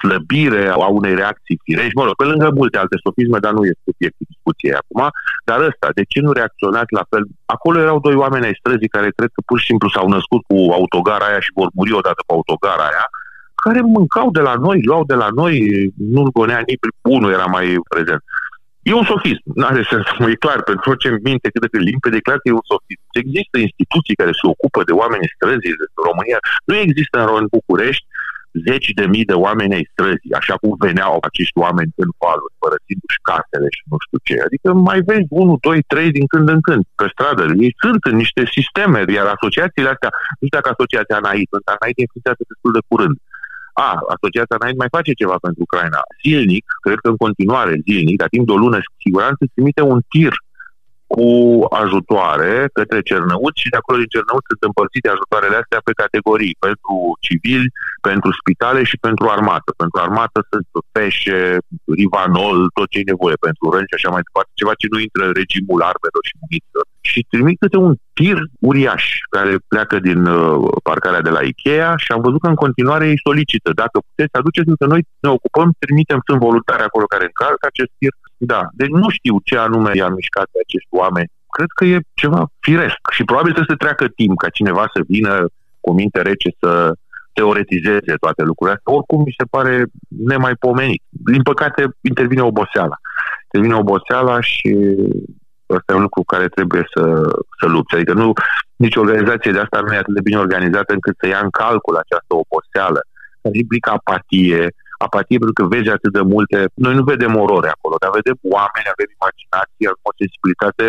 slăbire 0.00 0.64
a 0.68 0.88
unei 1.00 1.14
reacții 1.14 1.60
firești, 1.64 1.98
mă 1.98 2.04
rog, 2.04 2.14
pe 2.16 2.24
lângă 2.24 2.50
multe 2.60 2.78
alte 2.78 2.96
sofisme, 3.04 3.38
dar 3.38 3.52
nu 3.52 3.64
este 3.64 3.82
subiectul 3.90 4.26
discuției 4.32 4.74
acum, 4.80 5.00
dar 5.48 5.58
ăsta, 5.68 5.86
de 5.98 6.04
ce 6.10 6.18
nu 6.20 6.32
reacționați 6.32 6.92
la 6.98 7.04
fel? 7.10 7.24
Acolo 7.44 7.76
erau 7.86 7.98
doi 8.06 8.14
oameni 8.14 8.48
ai 8.48 8.60
străzii 8.60 8.94
care 8.96 9.16
cred 9.18 9.30
că 9.34 9.40
pur 9.48 9.58
și 9.60 9.68
simplu 9.70 9.88
s-au 9.88 10.08
născut 10.08 10.42
cu 10.50 10.58
autogara 10.78 11.24
aia 11.28 11.40
și 11.40 11.56
vor 11.58 11.68
muri 11.78 11.92
odată 12.00 12.20
cu 12.26 12.32
autogara 12.36 12.84
aia, 12.90 13.06
care 13.64 13.80
mâncau 13.80 14.30
de 14.30 14.42
la 14.48 14.54
noi, 14.66 14.78
luau 14.88 15.04
de 15.04 15.14
la 15.14 15.28
noi, 15.40 15.54
nu-l 16.14 16.30
gonea 16.38 16.60
nici 16.66 16.86
unul 17.16 17.32
era 17.32 17.48
mai 17.56 17.66
prezent. 17.94 18.22
E 18.88 19.00
un 19.00 19.08
sofism, 19.12 19.46
nu 19.58 19.64
are 19.70 19.82
sens, 19.90 20.06
e 20.32 20.44
clar, 20.44 20.60
pentru 20.70 20.90
orice 20.90 21.08
minte 21.28 21.46
cât 21.52 21.60
de 21.64 21.72
cât 21.72 21.82
limpede, 21.90 22.16
e 22.16 22.26
clar 22.28 22.38
că 22.40 22.46
e 22.48 22.60
un 22.60 22.68
sofism. 22.72 23.04
Există 23.22 23.56
instituții 23.66 24.20
care 24.20 24.32
se 24.38 24.44
ocupă 24.52 24.80
de 24.88 24.94
oamenii 25.02 25.34
străzii 25.36 25.74
în 25.96 26.02
România, 26.08 26.38
nu 26.68 26.74
există 26.86 27.18
în 27.38 27.44
București 27.56 28.06
zeci 28.66 28.88
de 28.98 29.06
mii 29.14 29.30
de 29.32 29.36
oameni 29.46 29.76
ai 29.78 29.88
străzii, 29.92 30.38
așa 30.40 30.54
cum 30.60 30.72
veneau 30.86 31.12
acești 31.28 31.58
oameni 31.64 31.92
în 32.04 32.10
valuri, 32.22 32.54
părăsindu-și 32.62 33.24
casele 33.28 33.68
și 33.76 33.82
nu 33.90 33.96
știu 34.04 34.18
ce. 34.28 34.36
Adică 34.46 34.68
mai 34.88 35.00
vezi 35.08 35.30
unul, 35.42 35.58
doi, 35.66 35.80
trei 35.92 36.10
din 36.18 36.26
când 36.32 36.46
în 36.54 36.60
când 36.66 36.82
pe 37.00 37.06
stradă. 37.14 37.42
Ei 37.66 37.72
sunt 37.82 38.02
în 38.10 38.16
niște 38.22 38.42
sisteme, 38.56 39.00
iar 39.16 39.26
asociațiile 39.36 39.92
astea, 39.94 40.10
nu 40.38 40.44
știu 40.46 40.58
dacă 40.58 40.68
asociația 40.70 41.16
ANAIT, 41.20 41.48
însă 41.56 41.68
ANAIT 41.74 41.96
e 41.98 42.06
înființată 42.06 42.42
destul 42.50 42.72
de 42.76 42.82
curând. 42.88 43.16
A, 43.86 43.90
asociația 44.14 44.56
ANAIT 44.58 44.76
mai 44.82 44.94
face 44.96 45.12
ceva 45.22 45.36
pentru 45.46 45.60
Ucraina. 45.66 46.00
Zilnic, 46.22 46.64
cred 46.86 46.98
că 47.02 47.08
în 47.12 47.18
continuare 47.24 47.74
zilnic, 47.86 48.16
dar 48.22 48.30
timp 48.34 48.44
de 48.48 48.54
o 48.56 48.62
lună 48.64 48.78
cu 48.90 48.98
siguranță, 49.06 49.42
trimite 49.54 49.82
un 49.92 50.00
tir 50.12 50.34
cu 51.14 51.30
ajutoare 51.82 52.52
către 52.78 53.00
Cernăuți 53.08 53.62
și 53.62 53.72
de 53.72 53.78
acolo 53.80 53.96
din 54.02 54.12
Cernăuți 54.14 54.50
sunt 54.50 54.62
împărțite 54.68 55.08
ajutoarele 55.10 55.56
astea 55.62 55.80
pe 55.86 55.98
categorii, 56.02 56.58
pentru 56.66 56.94
civili, 57.26 57.68
pentru 58.08 58.30
spitale 58.40 58.80
și 58.90 58.96
pentru 59.06 59.24
armată. 59.36 59.70
Pentru 59.82 59.98
armată 60.06 60.38
sunt 60.50 60.66
peșe, 60.94 61.38
rivanol, 62.00 62.56
tot 62.76 62.88
ce 62.90 62.98
e 62.98 63.12
nevoie 63.14 63.36
pentru 63.46 63.64
răni 63.72 63.90
și 63.90 63.98
așa 63.98 64.10
mai 64.14 64.26
departe, 64.26 64.60
ceva 64.60 64.74
ce 64.80 64.86
nu 64.92 64.98
intră 65.06 65.22
în 65.26 65.34
regimul 65.40 65.80
armelor 65.90 66.22
și 66.28 66.38
muniților. 66.42 66.84
Și 67.10 67.20
trimit 67.32 67.56
câte 67.62 67.78
un 67.86 67.92
tir 68.18 68.38
uriaș 68.68 69.04
care 69.34 69.52
pleacă 69.72 69.96
din 70.08 70.20
uh, 70.26 70.56
parcarea 70.88 71.26
de 71.26 71.32
la 71.36 71.42
Ikea 71.50 71.90
și 72.02 72.10
am 72.12 72.22
văzut 72.26 72.40
că 72.42 72.48
în 72.52 72.62
continuare 72.64 73.04
îi 73.08 73.24
solicită. 73.28 73.70
Dacă 73.82 73.96
puteți, 74.08 74.36
aduceți 74.40 74.70
că 74.80 74.86
noi 74.92 75.02
ne 75.24 75.30
ocupăm, 75.36 75.68
trimitem, 75.84 76.20
sunt 76.26 76.38
voluntari 76.46 76.82
acolo 76.88 77.04
care 77.12 77.24
încarcă 77.30 77.64
acest 77.72 77.92
tir 77.98 78.14
da, 78.44 78.62
deci 78.72 78.88
nu 78.88 79.08
știu 79.08 79.34
ce 79.44 79.56
anume 79.58 79.90
i-a 79.94 80.08
mișcat 80.08 80.46
pe 80.52 80.58
acești 80.64 80.88
oameni. 81.02 81.30
Cred 81.56 81.70
că 81.74 81.84
e 81.84 82.10
ceva 82.14 82.46
firesc 82.60 83.00
și 83.10 83.24
probabil 83.24 83.52
trebuie 83.52 83.76
să 83.76 83.84
treacă 83.84 84.04
timp 84.08 84.38
ca 84.38 84.48
cineva 84.48 84.84
să 84.94 85.00
vină 85.08 85.46
cu 85.80 85.92
minte 85.92 86.22
rece 86.22 86.48
să 86.60 86.92
teoretizeze 87.32 88.12
toate 88.20 88.42
lucrurile 88.42 88.76
astea. 88.76 88.94
Oricum 88.98 89.20
mi 89.22 89.34
se 89.38 89.46
pare 89.50 89.74
nemaipomenit. 90.08 91.02
Din 91.08 91.42
păcate 91.42 91.82
intervine 92.00 92.42
oboseala. 92.42 92.96
Intervine 93.44 93.80
oboseala 93.82 94.40
și 94.40 94.70
ăsta 95.76 95.92
e 95.92 96.00
un 96.00 96.06
lucru 96.08 96.22
care 96.32 96.48
trebuie 96.48 96.84
să, 96.94 97.04
să 97.58 97.66
lupte. 97.74 97.94
Adică 97.96 98.12
nu, 98.12 98.32
nici 98.84 98.96
organizație 98.96 99.52
de 99.52 99.62
asta 99.64 99.80
nu 99.80 99.92
e 99.92 100.02
atât 100.02 100.14
de 100.14 100.26
bine 100.28 100.38
organizată 100.46 100.90
încât 100.92 101.14
să 101.20 101.26
ia 101.28 101.40
în 101.46 101.52
calcul 101.62 101.96
această 101.96 102.32
oboseală, 102.42 103.00
care 103.42 103.58
implică 103.62 103.90
apatie, 103.90 104.62
apatie 105.06 105.38
pentru 105.42 105.56
că 105.58 105.64
vezi 105.74 105.96
atât 105.96 106.12
de 106.18 106.24
multe. 106.34 106.58
Noi 106.86 106.94
nu 106.98 107.04
vedem 107.12 107.32
orore 107.44 107.68
acolo, 107.76 107.94
dar 108.02 108.10
vedem 108.18 108.36
oameni, 108.56 108.92
avem 108.94 109.10
imaginație, 109.18 109.86
avem 109.88 110.04
o 110.10 110.18
sensibilitate. 110.20 110.86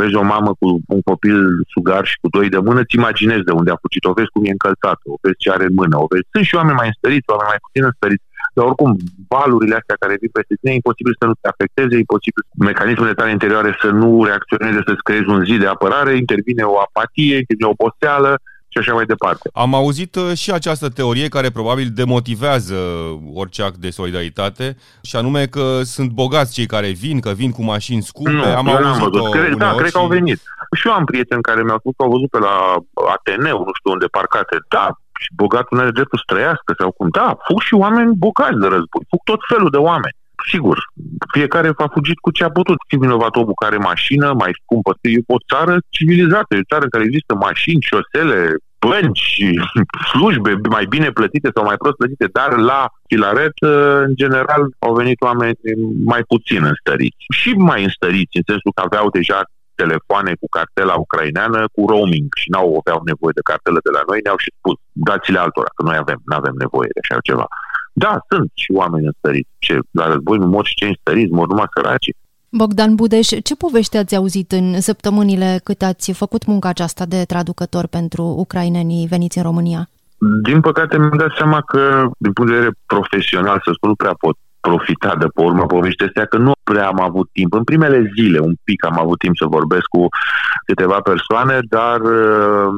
Vezi 0.00 0.14
o 0.22 0.24
mamă 0.34 0.50
cu 0.60 0.66
un 0.96 1.00
copil 1.10 1.38
sugar 1.74 2.04
și 2.10 2.16
cu 2.20 2.28
doi 2.36 2.48
de 2.54 2.60
mână, 2.66 2.80
îți 2.80 2.98
imaginezi 3.00 3.48
de 3.48 3.56
unde 3.58 3.70
a 3.70 3.82
fugit, 3.84 4.04
o 4.04 4.16
vezi 4.18 4.32
cum 4.34 4.44
e 4.44 4.56
încălțată, 4.56 5.04
o 5.14 5.16
vezi 5.24 5.42
ce 5.42 5.50
are 5.50 5.64
în 5.70 5.74
mână, 5.80 5.94
o 6.04 6.06
vezi. 6.12 6.28
Sunt 6.34 6.44
și 6.48 6.54
oameni 6.60 6.80
mai 6.80 6.90
înstăriți, 6.92 7.30
oameni 7.32 7.52
mai 7.52 7.64
puțin 7.66 7.84
înstăriți, 7.90 8.24
dar 8.56 8.64
oricum 8.70 8.90
valurile 9.34 9.78
astea 9.80 10.00
care 10.02 10.20
vin 10.22 10.32
peste 10.38 10.54
tine, 10.58 10.72
e 10.72 10.80
imposibil 10.80 11.14
să 11.20 11.26
nu 11.28 11.34
te 11.40 11.48
afecteze, 11.54 11.92
e 11.94 12.06
imposibil 12.06 12.42
mecanismele 12.70 13.18
tale 13.18 13.36
interioare 13.36 13.70
să 13.82 13.88
nu 14.00 14.10
reacționeze, 14.28 14.80
să-ți 14.88 15.06
creezi 15.06 15.32
un 15.36 15.40
zid 15.48 15.60
de 15.64 15.72
apărare, 15.74 16.12
intervine 16.24 16.62
o 16.74 16.76
apatie, 16.86 17.36
intervine 17.42 17.68
o 17.70 17.74
oboseală, 17.76 18.32
și 18.80 18.88
așa 18.88 18.94
mai 18.94 19.04
departe. 19.04 19.50
Am 19.52 19.74
auzit 19.74 20.14
uh, 20.14 20.32
și 20.34 20.50
această 20.50 20.88
teorie 20.88 21.28
care 21.28 21.50
probabil 21.50 21.88
demotivează 21.94 22.76
orice 23.34 23.62
act 23.62 23.76
de 23.76 23.90
solidaritate 23.90 24.76
și 25.02 25.16
anume 25.16 25.46
că 25.46 25.80
sunt 25.82 26.10
bogați 26.10 26.52
cei 26.52 26.66
care 26.66 26.90
vin, 26.90 27.20
că 27.20 27.30
vin 27.30 27.50
cu 27.50 27.62
mașini 27.62 28.02
scumpe. 28.02 28.30
Nu, 28.30 28.44
am 28.44 28.66
eu 28.66 28.72
n-am 28.72 28.84
auzit 28.84 29.02
văzut. 29.02 29.30
Cred, 29.30 29.54
da, 29.54 29.74
cred 29.74 29.90
că 29.90 29.98
au 29.98 30.06
venit. 30.06 30.40
Și 30.76 30.86
eu 30.88 30.92
am 30.92 31.04
prieteni 31.04 31.42
care 31.42 31.62
mi-au 31.62 31.78
spus 31.78 31.92
că 31.96 32.02
au 32.02 32.10
văzut 32.10 32.30
pe 32.30 32.38
la 32.38 32.54
Ateneu, 33.14 33.58
nu 33.58 33.72
știu 33.78 33.90
unde, 33.90 34.06
parcate. 34.06 34.56
Da, 34.68 34.86
și 35.22 35.28
bogatul 35.34 35.76
nu 35.76 35.82
are 35.82 35.90
dreptul 35.98 36.18
să 36.18 36.32
trăiască 36.32 36.70
sau 36.78 36.90
cum. 36.90 37.08
Da, 37.08 37.36
fug 37.46 37.60
și 37.60 37.74
oameni 37.74 38.14
bogați 38.24 38.60
de 38.62 38.68
război. 38.74 39.02
Fug 39.10 39.20
tot 39.24 39.40
felul 39.52 39.70
de 39.70 39.82
oameni. 39.90 40.16
Sigur, 40.52 40.76
fiecare 41.34 41.68
a 41.76 41.88
fugit 41.96 42.18
cu 42.18 42.30
ce 42.30 42.44
a 42.44 42.50
putut. 42.50 42.78
Fi 42.88 42.96
vinovat 42.96 43.36
omul 43.36 43.60
care 43.62 43.74
are 43.74 43.84
mașină 43.84 44.32
mai 44.32 44.52
scumpă. 44.62 44.90
E 45.00 45.34
o 45.36 45.38
țară 45.50 45.74
civilizată, 45.88 46.50
e 46.54 46.64
o 46.66 46.70
țară 46.72 46.84
în 46.84 46.92
care 46.94 47.04
există 47.04 47.34
mașini, 47.34 47.86
șosele, 47.90 48.40
bănci, 48.78 49.40
slujbe 50.10 50.52
mai 50.68 50.84
bine 50.84 51.10
plătite 51.10 51.50
sau 51.54 51.64
mai 51.64 51.76
prost 51.76 51.96
plătite, 51.96 52.26
dar 52.32 52.56
la 52.56 52.80
Filaret, 53.08 53.56
în 54.08 54.14
general, 54.14 54.62
au 54.78 54.94
venit 54.94 55.20
oameni 55.20 55.58
mai 56.04 56.22
puțin 56.32 56.62
înstăriți. 56.64 57.24
Și 57.38 57.50
mai 57.52 57.82
înstăriți, 57.82 58.36
în 58.36 58.46
sensul 58.46 58.72
că 58.74 58.82
aveau 58.84 59.10
deja 59.10 59.40
telefoane 59.82 60.32
cu 60.40 60.46
cartela 60.56 60.94
ucraineană 61.04 61.60
cu 61.74 61.80
roaming 61.92 62.28
și 62.40 62.50
n-au 62.50 62.68
aveau 62.82 63.00
nevoie 63.10 63.34
de 63.38 63.48
cartelă 63.50 63.78
de 63.86 63.92
la 63.96 64.02
noi, 64.08 64.20
ne-au 64.24 64.38
și 64.44 64.54
spus, 64.58 64.76
dați-le 65.08 65.38
altora, 65.44 65.70
că 65.76 65.82
noi 65.88 65.98
avem, 66.02 66.18
nu 66.28 66.36
avem 66.36 66.54
nevoie 66.64 66.88
de 66.94 67.00
așa 67.02 67.26
ceva. 67.28 67.46
Da, 68.04 68.12
sunt 68.30 68.50
și 68.62 68.70
oameni 68.80 69.06
înstăriți. 69.06 69.50
Ce, 69.66 69.74
la 69.90 70.06
război 70.12 70.38
nu 70.38 70.46
mor 70.54 70.64
și 70.66 70.78
cei 70.80 70.92
înstăriți, 70.94 71.36
mor 71.38 71.46
numai 71.48 71.74
săraci. 71.76 72.10
Bogdan 72.56 72.94
Budeș, 72.94 73.28
ce 73.42 73.56
povești 73.56 73.96
ați 73.96 74.16
auzit 74.16 74.52
în 74.52 74.80
săptămânile 74.80 75.60
cât 75.64 75.82
ați 75.82 76.12
făcut 76.12 76.46
munca 76.46 76.68
aceasta 76.68 77.04
de 77.06 77.24
traducător 77.24 77.86
pentru 77.86 78.22
ucrainenii 78.22 79.06
veniți 79.06 79.38
în 79.38 79.44
România? 79.44 79.88
Din 80.42 80.60
păcate 80.60 80.98
mi-am 80.98 81.16
dat 81.16 81.32
seama 81.36 81.60
că, 81.60 82.10
din 82.18 82.32
punct 82.32 82.50
de 82.50 82.56
vedere 82.56 82.76
profesional, 82.86 83.60
să 83.64 83.70
spun, 83.74 83.88
nu 83.88 83.94
prea 83.94 84.14
pot 84.18 84.36
profita 84.68 85.12
de 85.22 85.26
pe 85.34 85.40
urma 85.48 85.66
poveștii 85.66 86.06
astea, 86.06 86.26
că 86.32 86.38
nu 86.46 86.52
prea 86.70 86.86
am 86.86 87.00
avut 87.08 87.28
timp. 87.32 87.52
În 87.60 87.64
primele 87.64 88.10
zile 88.16 88.38
un 88.38 88.54
pic 88.68 88.84
am 88.84 88.98
avut 89.04 89.18
timp 89.18 89.36
să 89.36 89.54
vorbesc 89.56 89.86
cu 89.96 90.02
câteva 90.68 90.98
persoane, 91.10 91.56
dar 91.76 91.98
uh, 92.00 92.68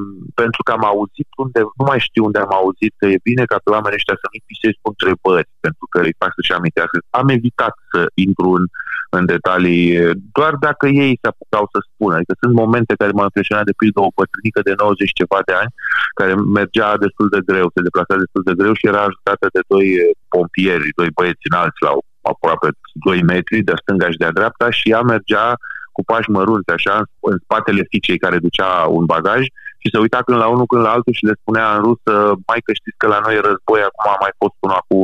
pentru 0.41 0.61
că 0.63 0.71
am 0.73 0.85
auzit 0.93 1.29
unde, 1.45 1.61
nu 1.79 1.85
mai 1.91 2.01
știu 2.07 2.25
unde 2.25 2.39
am 2.39 2.53
auzit 2.61 2.93
că 2.99 3.07
e 3.07 3.27
bine 3.31 3.45
ca 3.51 3.57
pe 3.65 3.71
oamenii 3.75 3.99
ăștia 4.01 4.17
să 4.23 4.27
nu 4.33 4.39
pisezi 4.49 4.81
cu 4.83 4.89
întrebări, 4.93 5.49
pentru 5.65 5.87
că 5.93 5.99
îi 6.01 6.19
fac 6.23 6.31
să-și 6.37 6.57
amintească. 6.59 6.97
Am 7.21 7.29
evitat 7.39 7.75
să 7.91 8.01
intru 8.27 8.49
în, 8.59 8.65
în 9.17 9.25
detalii, 9.35 9.85
doar 10.39 10.55
dacă 10.67 10.85
ei 11.03 11.13
se 11.21 11.29
apucau 11.33 11.65
să 11.73 11.79
spună. 11.89 12.15
Adică 12.15 12.35
sunt 12.43 12.55
momente 12.63 13.01
care 13.01 13.13
m-au 13.15 13.29
impresionat, 13.31 13.65
de 13.69 13.79
pildă 13.81 14.01
o 14.01 14.15
bătrânică 14.19 14.61
de 14.69 14.75
90 14.77 15.21
ceva 15.21 15.41
de 15.49 15.55
ani, 15.61 15.73
care 16.19 16.33
mergea 16.59 17.03
destul 17.05 17.29
de 17.35 17.41
greu, 17.49 17.67
se 17.75 17.87
deplasa 17.87 18.23
destul 18.23 18.43
de 18.49 18.59
greu 18.61 18.73
și 18.77 18.89
era 18.91 19.03
ajutată 19.05 19.47
de 19.57 19.63
doi 19.73 19.89
pompieri, 20.35 20.97
doi 20.99 21.11
băieți 21.17 21.49
înalți 21.51 21.81
la 21.87 21.93
aproape 22.33 22.69
2 22.93 23.23
metri 23.33 23.67
de 23.69 23.75
stânga 23.81 24.09
și 24.13 24.23
de 24.23 24.37
dreapta 24.39 24.67
și 24.79 24.91
ea 24.93 25.03
mergea 25.13 25.47
cu 25.95 26.03
pași 26.11 26.31
mărunți, 26.37 26.75
așa, 26.77 26.97
în 27.31 27.37
spatele 27.45 27.83
fiicei 27.91 28.19
care 28.25 28.47
ducea 28.47 28.71
un 28.99 29.05
bagaj 29.15 29.43
și 29.83 29.93
se 29.93 29.99
uita 30.05 30.21
când 30.27 30.39
la 30.39 30.49
unul, 30.55 30.67
când 30.71 30.83
la 30.83 30.95
altul 30.95 31.15
și 31.19 31.29
le 31.29 31.41
spunea 31.41 31.67
în 31.75 31.81
rusă, 31.89 32.13
mai 32.49 32.61
că 32.65 32.73
știți 32.81 33.01
că 33.01 33.07
la 33.15 33.19
noi 33.25 33.35
e 33.37 33.49
război, 33.51 33.81
acum 33.89 34.07
am 34.11 34.21
mai 34.25 34.35
fost 34.41 34.55
până 34.63 34.77
cu 34.89 34.97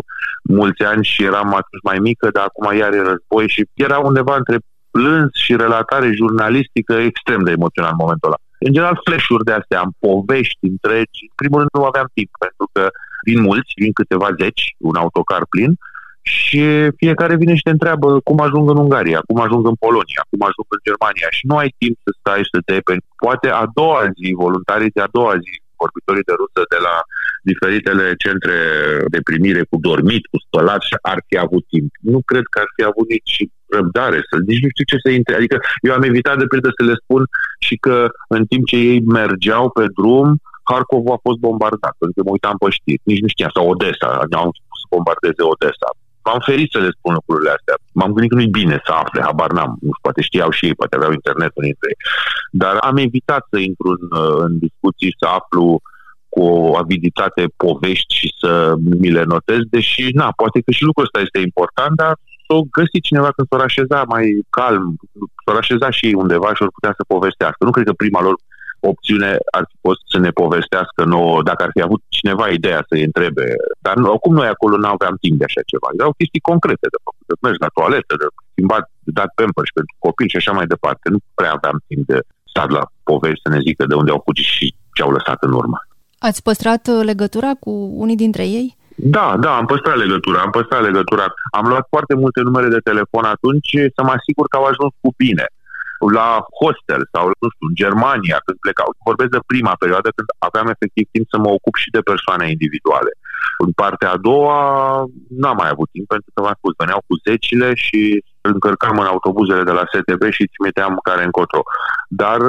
mulți 0.49 0.83
ani 0.83 1.05
și 1.05 1.23
eram 1.25 1.47
atunci 1.47 1.85
mai 1.85 1.99
mică, 1.99 2.29
dar 2.33 2.45
acum 2.45 2.77
iar 2.77 2.93
e 2.93 3.11
război 3.13 3.49
și 3.49 3.69
era 3.75 3.99
undeva 3.99 4.37
între 4.37 4.59
plâns 4.91 5.31
și 5.45 5.57
relatare 5.57 6.13
jurnalistică 6.13 6.93
extrem 6.93 7.41
de 7.45 7.51
emoțional 7.51 7.91
în 7.93 8.03
momentul 8.05 8.29
ăla. 8.29 8.39
În 8.59 8.73
general, 8.73 9.01
flash-uri 9.05 9.45
de 9.45 9.53
astea, 9.53 9.81
am 9.81 9.93
povești 9.99 10.65
întregi. 10.73 11.21
În 11.31 11.37
primul 11.41 11.59
rând 11.59 11.71
nu 11.73 11.85
aveam 11.85 12.09
timp, 12.15 12.31
pentru 12.45 12.67
că 12.73 12.83
vin 13.27 13.41
mulți, 13.41 13.73
vin 13.83 13.93
câteva 13.93 14.29
zeci, 14.41 14.65
un 14.79 14.95
autocar 14.95 15.43
plin, 15.53 15.73
și 16.27 16.91
fiecare 16.97 17.37
vine 17.37 17.55
și 17.55 17.67
te 17.67 17.71
întreabă 17.71 18.21
cum 18.21 18.41
ajung 18.41 18.71
în 18.71 18.77
Ungaria, 18.77 19.21
cum 19.27 19.41
ajung 19.41 19.67
în 19.67 19.75
Polonia, 19.85 20.23
cum 20.31 20.41
ajung 20.49 20.69
în 20.77 20.85
Germania 20.89 21.29
și 21.37 21.47
nu 21.47 21.57
ai 21.57 21.71
timp 21.79 21.97
să 22.05 22.11
stai 22.19 22.43
să 22.53 22.59
te 22.67 22.77
pentru 22.91 23.09
poate 23.25 23.49
a 23.49 23.65
doua 23.75 24.03
zi, 24.19 24.29
voluntarii 24.45 24.95
de 24.97 25.01
a 25.01 25.15
doua 25.17 25.35
zi, 25.45 25.55
vorbitorii 25.83 26.29
de 26.31 26.35
rusă 26.43 26.61
de 26.75 26.81
la 26.87 26.97
diferitele 27.51 28.07
centre 28.25 28.57
de 29.15 29.21
primire 29.29 29.63
cu 29.71 29.77
dormit, 29.89 30.23
cu 30.31 30.39
spălat 30.45 30.81
și 30.89 30.95
ar 31.13 31.19
fi 31.29 31.37
avut 31.45 31.65
timp. 31.73 31.91
Nu 32.13 32.21
cred 32.31 32.45
că 32.53 32.57
ar 32.65 32.71
fi 32.77 32.83
avut 32.91 33.07
nici 33.15 33.37
răbdare, 33.77 34.19
să 34.29 34.35
nici 34.51 34.63
nu 34.65 34.71
știu 34.73 34.87
ce 34.91 34.99
să 35.05 35.11
intre. 35.11 35.35
Adică 35.35 35.57
eu 35.87 35.93
am 35.95 36.09
evitat 36.11 36.37
de 36.39 36.51
pildă 36.53 36.71
să 36.79 36.83
le 36.91 36.97
spun 37.03 37.23
și 37.67 37.75
că 37.85 37.97
în 38.37 38.43
timp 38.51 38.65
ce 38.71 38.77
ei 38.91 39.01
mergeau 39.19 39.65
pe 39.77 39.85
drum, 39.99 40.29
Harkov 40.71 41.05
a 41.09 41.25
fost 41.27 41.39
bombardat, 41.47 41.95
pentru 41.99 42.17
că 42.17 42.23
mă 42.25 42.35
uitam 42.37 42.57
pe 42.59 42.69
știri. 42.79 43.09
Nici 43.11 43.25
nu 43.25 43.29
știam, 43.35 43.53
sau 43.55 43.71
Odessa, 43.73 44.09
au 44.41 44.47
început 44.51 44.79
să 44.83 44.93
bombardeze 44.95 45.43
Odessa 45.53 45.89
m-am 46.25 46.41
ferit 46.49 46.71
să 46.73 46.79
le 46.79 46.97
spun 46.99 47.13
lucrurile 47.15 47.51
astea. 47.57 47.77
M-am 47.93 48.13
gândit 48.13 48.31
că 48.31 48.37
nu-i 48.37 48.57
bine 48.61 48.77
să 48.87 48.93
afle, 48.93 49.21
habar 49.23 49.51
n-am. 49.53 49.73
Nu 49.87 49.93
știu, 49.95 50.05
poate 50.07 50.21
știau 50.23 50.51
și 50.51 50.67
ei, 50.67 50.75
poate 50.81 50.97
aveau 50.97 51.13
internetul 51.13 51.63
dintre 51.69 51.89
ei. 51.93 52.01
Dar 52.63 52.75
am 52.89 52.97
evitat 52.97 53.43
să 53.51 53.59
intru 53.59 53.89
în, 53.97 54.05
în 54.47 54.53
discuții, 54.59 55.17
să 55.21 55.27
aflu 55.39 55.81
cu 56.35 56.43
o 56.43 56.77
aviditate 56.77 57.43
povești 57.57 58.15
și 58.15 58.29
să 58.41 58.75
mi 59.01 59.11
le 59.11 59.25
notez, 59.35 59.61
deși, 59.71 60.05
na, 60.21 60.29
poate 60.37 60.61
că 60.61 60.71
și 60.71 60.83
lucrul 60.89 61.05
ăsta 61.05 61.21
este 61.21 61.39
important, 61.49 61.97
dar 62.03 62.13
s-o 62.47 62.59
găsi 62.77 63.07
cineva 63.09 63.31
când 63.37 63.49
s-o 63.49 63.57
așeza 63.69 64.03
mai 64.15 64.25
calm, 64.51 64.97
s-o 65.45 65.53
așeza 65.57 65.91
și 65.91 66.07
ei 66.07 66.15
undeva 66.15 66.55
și 66.55 66.63
ori 66.63 66.77
putea 66.79 66.95
să 66.97 67.05
povestească. 67.15 67.65
Nu 67.65 67.71
cred 67.71 67.87
că 67.87 67.93
prima 67.93 68.23
lor 68.23 68.37
opțiune 68.93 69.31
ar 69.57 69.65
fi 69.71 69.77
fost 69.87 70.03
să 70.13 70.19
ne 70.25 70.31
povestească 70.41 71.01
nouă, 71.15 71.43
dacă 71.49 71.63
ar 71.63 71.71
fi 71.77 71.83
avut 71.83 72.03
cineva 72.09 72.47
ideea 72.49 72.81
să-i 72.89 73.07
întrebe. 73.09 73.47
Dar 73.85 73.95
oricum 73.97 74.35
noi 74.41 74.49
acolo 74.55 74.77
nu 74.77 74.89
aveam 74.97 75.17
timp 75.25 75.37
de 75.39 75.45
așa 75.49 75.63
ceva. 75.73 75.89
Erau 75.99 76.13
chestii 76.19 76.49
concrete 76.51 76.87
de 76.95 76.99
făcut, 77.07 77.25
de 77.31 77.35
mergi 77.45 77.65
la 77.67 77.75
toaletă, 77.77 78.13
de 78.23 78.27
schimbat, 78.51 78.85
de 79.07 79.11
dat 79.19 79.31
pampers 79.39 79.71
pentru 79.79 79.95
copii 80.05 80.33
și 80.33 80.41
așa 80.41 80.53
mai 80.59 80.67
departe. 80.75 81.07
Nu 81.15 81.19
prea 81.39 81.53
aveam 81.59 81.77
timp 81.91 82.03
de 82.13 82.19
stat 82.53 82.69
la 82.77 82.83
povești 83.09 83.45
să 83.45 83.49
ne 83.55 83.61
zică 83.67 83.83
de 83.87 83.95
unde 84.01 84.11
au 84.15 84.23
fugit 84.27 84.49
și 84.57 84.67
ce 84.95 85.03
au 85.03 85.13
lăsat 85.17 85.39
în 85.49 85.53
urmă. 85.61 85.79
Ați 86.29 86.43
păstrat 86.49 86.83
uh, 86.93 87.01
legătura 87.11 87.51
cu 87.65 87.73
unii 88.05 88.23
dintre 88.25 88.45
ei? 88.59 88.69
Da, 88.97 89.37
da, 89.45 89.57
am 89.57 89.67
păstrat 89.67 89.97
legătura, 89.97 90.41
am 90.41 90.51
păstrat 90.51 90.83
legătura. 90.83 91.27
Am 91.59 91.67
luat 91.67 91.87
foarte 91.95 92.15
multe 92.15 92.41
numere 92.41 92.69
de 92.69 92.87
telefon 92.91 93.25
atunci 93.25 93.71
să 93.95 94.01
mă 94.03 94.13
asigur 94.19 94.47
că 94.49 94.57
au 94.57 94.65
ajuns 94.65 94.93
cu 95.01 95.15
bine 95.17 95.47
la 96.19 96.29
hostel 96.61 97.03
sau, 97.13 97.25
nu 97.43 97.49
știu, 97.53 97.67
în 97.69 97.75
Germania 97.83 98.39
când 98.45 98.59
plecau. 98.65 98.89
Vorbesc 99.09 99.31
de 99.31 99.47
prima 99.53 99.75
perioadă 99.83 100.09
când 100.17 100.29
aveam 100.49 100.67
efectiv 100.75 101.07
timp 101.15 101.27
să 101.33 101.39
mă 101.39 101.51
ocup 101.57 101.75
și 101.83 101.95
de 101.97 102.07
persoane 102.11 102.45
individuale. 102.55 103.13
În 103.65 103.71
partea 103.83 104.11
a 104.11 104.23
doua 104.29 104.59
n-am 105.41 105.57
mai 105.61 105.71
avut 105.73 105.89
timp 105.95 106.07
pentru 106.15 106.31
că 106.35 106.39
v-am 106.43 106.59
spus, 106.61 106.73
veneau 106.83 107.01
cu 107.07 107.15
zecile 107.27 107.69
și 107.75 108.01
încărcam 108.41 108.99
în 108.99 109.13
autobuzele 109.13 109.63
de 109.69 109.75
la 109.79 109.85
STB 109.93 110.23
și 110.37 110.51
trimiteam 110.53 110.93
care 111.09 111.23
încotro. 111.25 111.63
Dar 112.09 112.41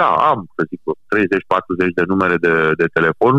da, 0.00 0.10
am, 0.30 0.38
să 0.56 0.62
zic, 0.70 0.80
30-40 0.80 1.98
de 1.98 2.04
numere 2.12 2.36
de, 2.36 2.54
de 2.80 2.86
telefon. 2.96 3.34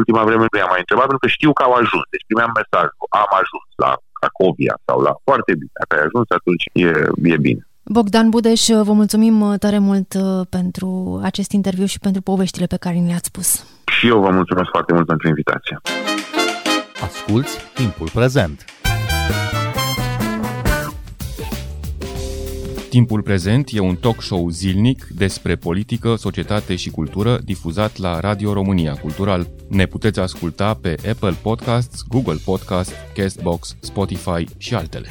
Ultima 0.00 0.22
vreme 0.28 0.44
nu 0.50 0.58
i-am 0.58 0.72
mai 0.74 0.84
întrebat 0.84 1.06
pentru 1.06 1.24
că 1.24 1.34
știu 1.36 1.52
că 1.52 1.62
au 1.62 1.72
ajuns. 1.72 2.04
Deci 2.12 2.28
primeam 2.28 2.52
mesajul, 2.60 3.06
am 3.24 3.30
ajuns 3.42 3.68
la 3.84 3.90
Cracovia 4.18 4.74
sau 4.86 4.98
la 5.06 5.12
foarte 5.26 5.52
bine. 5.60 5.72
Dacă 5.80 5.90
ai 5.94 6.06
ajuns, 6.06 6.26
atunci 6.38 6.64
e, 6.86 6.90
e 7.34 7.44
bine. 7.48 7.62
Bogdan 7.88 8.28
Budeș, 8.28 8.66
vă 8.66 8.92
mulțumim 8.92 9.40
uh, 9.40 9.58
tare 9.58 9.78
mult 9.78 10.14
uh, 10.14 10.46
pentru 10.48 11.20
acest 11.22 11.52
interviu 11.52 11.84
și 11.84 11.98
pentru 11.98 12.22
poveștile 12.22 12.66
pe 12.66 12.76
care 12.76 13.02
le-ați 13.06 13.26
spus. 13.26 13.66
Și 13.86 14.06
eu 14.06 14.20
vă 14.20 14.30
mulțumesc 14.30 14.68
foarte 14.70 14.92
mult 14.92 15.06
pentru 15.06 15.28
invitație. 15.28 15.80
Asculți 17.02 17.58
timpul 17.74 18.08
prezent! 18.12 18.64
Timpul 22.88 23.22
prezent 23.22 23.68
e 23.72 23.80
un 23.80 23.96
talk 23.96 24.22
show 24.22 24.48
zilnic 24.48 25.06
despre 25.16 25.56
politică, 25.56 26.14
societate 26.14 26.76
și 26.76 26.90
cultură 26.90 27.38
difuzat 27.44 27.98
la 27.98 28.20
Radio 28.20 28.52
România 28.52 28.92
Cultural. 28.92 29.46
Ne 29.68 29.86
puteți 29.86 30.20
asculta 30.20 30.74
pe 30.74 30.96
Apple 31.10 31.34
Podcasts, 31.42 32.02
Google 32.08 32.38
Podcasts, 32.44 32.92
Castbox, 33.14 33.76
Spotify 33.80 34.46
și 34.58 34.74
altele. 34.74 35.08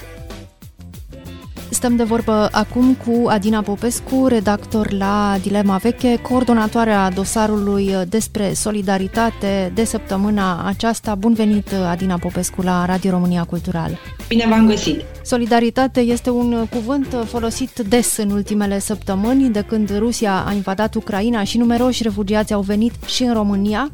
Stăm 1.70 1.96
de 1.96 2.04
vorbă 2.04 2.50
acum 2.52 2.94
cu 2.94 3.28
Adina 3.28 3.62
Popescu, 3.62 4.28
redactor 4.28 4.92
la 4.92 5.36
Dilema 5.42 5.78
Veche, 5.78 6.16
coordonatoarea 6.22 7.10
dosarului 7.10 7.96
despre 8.08 8.54
solidaritate 8.54 9.72
de 9.74 9.84
săptămâna 9.84 10.66
aceasta. 10.66 11.16
Bun 11.16 11.34
venit, 11.34 11.74
Adina 11.90 12.18
Popescu, 12.18 12.62
la 12.62 12.86
Radio 12.86 13.12
România 13.12 13.44
Cultural! 13.44 13.98
Bine 14.28 14.46
v-am 14.50 14.68
găsit! 14.68 15.15
Solidaritate 15.26 16.00
este 16.00 16.30
un 16.30 16.68
cuvânt 16.70 17.08
folosit 17.26 17.80
des 17.88 18.18
în 18.18 18.32
ultimele 18.32 18.80
săptămâni, 18.80 19.50
de 19.50 19.62
când 19.62 19.98
Rusia 19.98 20.44
a 20.48 20.54
invadat 20.54 20.96
Ucraina 20.96 21.44
și 21.44 21.58
numeroși 21.58 22.04
refugiați 22.04 22.54
au 22.54 22.62
venit 22.62 22.94
și 23.06 23.24
în 23.24 23.34
România. 23.34 23.92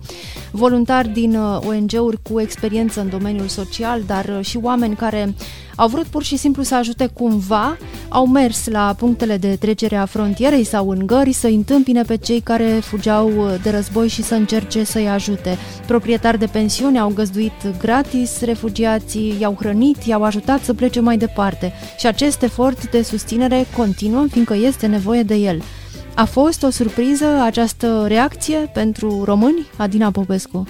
Voluntari 0.52 1.10
din 1.10 1.38
ONG-uri 1.40 2.22
cu 2.32 2.40
experiență 2.40 3.02
în 3.02 3.10
domeniul 3.10 3.48
social, 3.48 4.02
dar 4.06 4.40
și 4.42 4.60
oameni 4.62 4.96
care 4.96 5.34
au 5.76 5.88
vrut 5.88 6.06
pur 6.06 6.24
și 6.24 6.38
simplu 6.38 6.64
să 6.64 6.76
ajute 6.76 7.10
cumva, 7.14 7.78
au 8.10 8.28
mers 8.28 8.68
la 8.68 8.96
punctele 8.98 9.38
de 9.38 9.56
trecere 9.56 9.96
a 9.96 10.06
frontierei 10.06 10.64
sau 10.64 10.90
în 10.90 11.06
gări 11.06 11.32
să 11.32 11.48
întâmpine 11.48 12.02
pe 12.02 12.18
cei 12.18 12.40
care 12.40 12.66
fugeau 12.66 13.32
de 13.64 13.70
război 13.70 14.08
și 14.08 14.24
să 14.24 14.36
încerce 14.36 14.84
să-i 14.84 15.10
ajute. 15.10 15.58
Proprietari 15.88 16.40
de 16.40 16.46
pensiuni 16.46 17.00
au 17.00 17.12
găzduit 17.16 17.78
gratis 17.80 18.42
refugiații, 18.42 19.36
i-au 19.40 19.56
hrănit, 19.60 20.04
i-au 20.04 20.24
ajutat 20.24 20.64
să 20.64 20.74
plece 20.74 21.00
mai 21.00 21.18
departe 21.26 21.74
și 21.98 22.08
acest 22.08 22.42
efort 22.42 22.90
de 22.92 23.02
susținere 23.02 23.66
continuă 23.78 24.26
fiindcă 24.30 24.56
este 24.56 24.88
nevoie 24.88 25.24
de 25.24 25.36
el. 25.36 25.62
A 26.16 26.26
fost 26.26 26.64
o 26.64 26.70
surpriză 26.70 27.26
această 27.26 28.06
reacție 28.08 28.58
pentru 28.58 29.24
români, 29.24 29.68
Adina 29.78 30.12
Popescu? 30.12 30.68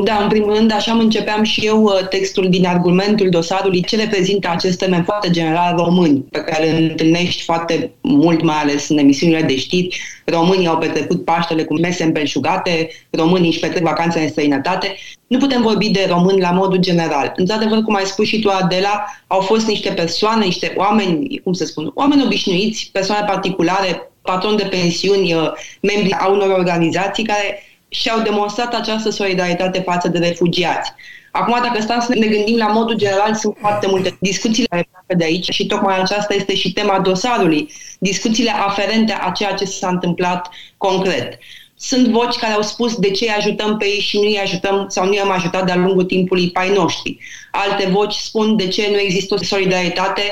Da, 0.00 0.16
în 0.22 0.28
primul 0.28 0.54
rând, 0.54 0.72
așa 0.72 0.92
îmi 0.92 1.02
începeam 1.02 1.42
și 1.42 1.66
eu 1.66 1.82
uh, 1.82 2.08
textul 2.08 2.48
din 2.48 2.66
argumentul 2.66 3.28
dosarului, 3.28 3.82
ce 3.82 3.96
reprezintă 3.96 4.48
acest 4.50 4.78
termen 4.78 5.04
foarte 5.04 5.30
general 5.30 5.76
români, 5.76 6.24
pe 6.30 6.38
care 6.38 6.70
îl 6.70 6.82
întâlnești 6.82 7.42
foarte 7.42 7.92
mult, 8.00 8.42
mai 8.42 8.56
ales 8.56 8.88
în 8.88 8.98
emisiunile 8.98 9.42
de 9.42 9.56
știri. 9.56 10.00
Românii 10.24 10.66
au 10.66 10.78
petrecut 10.78 11.24
Paștele 11.24 11.64
cu 11.64 11.74
mese 11.74 12.04
îmbelșugate, 12.04 12.90
românii 13.10 13.48
își 13.48 13.58
petrec 13.58 13.82
vacanțe 13.82 14.20
în 14.20 14.28
străinătate. 14.28 14.96
Nu 15.26 15.38
putem 15.38 15.62
vorbi 15.62 15.90
de 15.90 16.06
români 16.08 16.40
la 16.40 16.50
modul 16.50 16.78
general. 16.78 17.32
Într-adevăr, 17.36 17.82
cum 17.82 17.94
ai 17.94 18.04
spus 18.04 18.26
și 18.26 18.40
tu, 18.40 18.48
Adela, 18.48 19.04
au 19.26 19.40
fost 19.40 19.66
niște 19.66 19.90
persoane, 19.90 20.44
niște 20.44 20.72
oameni, 20.76 21.40
cum 21.44 21.52
să 21.52 21.64
spun, 21.64 21.90
oameni 21.94 22.22
obișnuiți, 22.24 22.88
persoane 22.92 23.26
particulare, 23.26 24.12
patroni 24.22 24.56
de 24.56 24.68
pensiuni, 24.70 25.34
uh, 25.34 25.52
membri 25.80 26.12
a 26.12 26.26
unor 26.26 26.50
organizații 26.50 27.24
care 27.24 27.62
și-au 27.92 28.20
demonstrat 28.20 28.74
această 28.74 29.10
solidaritate 29.10 29.80
față 29.80 30.08
de 30.08 30.18
refugiați. 30.18 30.92
Acum, 31.30 31.58
dacă 31.62 31.80
stăm 31.82 32.00
să 32.00 32.14
ne 32.14 32.26
gândim 32.26 32.56
la 32.56 32.66
modul 32.66 32.96
general, 32.96 33.34
sunt 33.34 33.56
foarte 33.60 33.86
multe 33.86 34.16
discuții 34.20 34.66
care 34.66 34.88
pleacă 34.90 35.14
de 35.16 35.24
aici 35.24 35.50
și 35.50 35.66
tocmai 35.66 36.00
aceasta 36.00 36.34
este 36.34 36.54
și 36.54 36.72
tema 36.72 37.00
dosarului, 37.00 37.72
discuțiile 37.98 38.50
aferente 38.50 39.18
a 39.20 39.30
ceea 39.30 39.52
ce 39.52 39.64
s-a 39.64 39.88
întâmplat 39.88 40.50
concret. 40.76 41.38
Sunt 41.76 42.06
voci 42.06 42.36
care 42.36 42.52
au 42.52 42.62
spus 42.62 42.96
de 42.96 43.10
ce 43.10 43.24
îi 43.24 43.34
ajutăm 43.36 43.76
pe 43.76 43.84
ei 43.86 44.00
și 44.00 44.16
nu 44.16 44.22
îi 44.22 44.38
ajutăm 44.38 44.84
sau 44.88 45.06
nu 45.06 45.14
i-am 45.14 45.30
ajutat 45.30 45.66
de-a 45.66 45.76
lungul 45.76 46.04
timpului 46.04 46.50
pe 46.50 46.60
ai 46.60 46.72
noștri. 46.72 47.18
Alte 47.50 47.86
voci 47.86 48.14
spun 48.14 48.56
de 48.56 48.68
ce 48.68 48.88
nu 48.90 48.98
există 48.98 49.34
o 49.34 49.44
solidaritate 49.44 50.22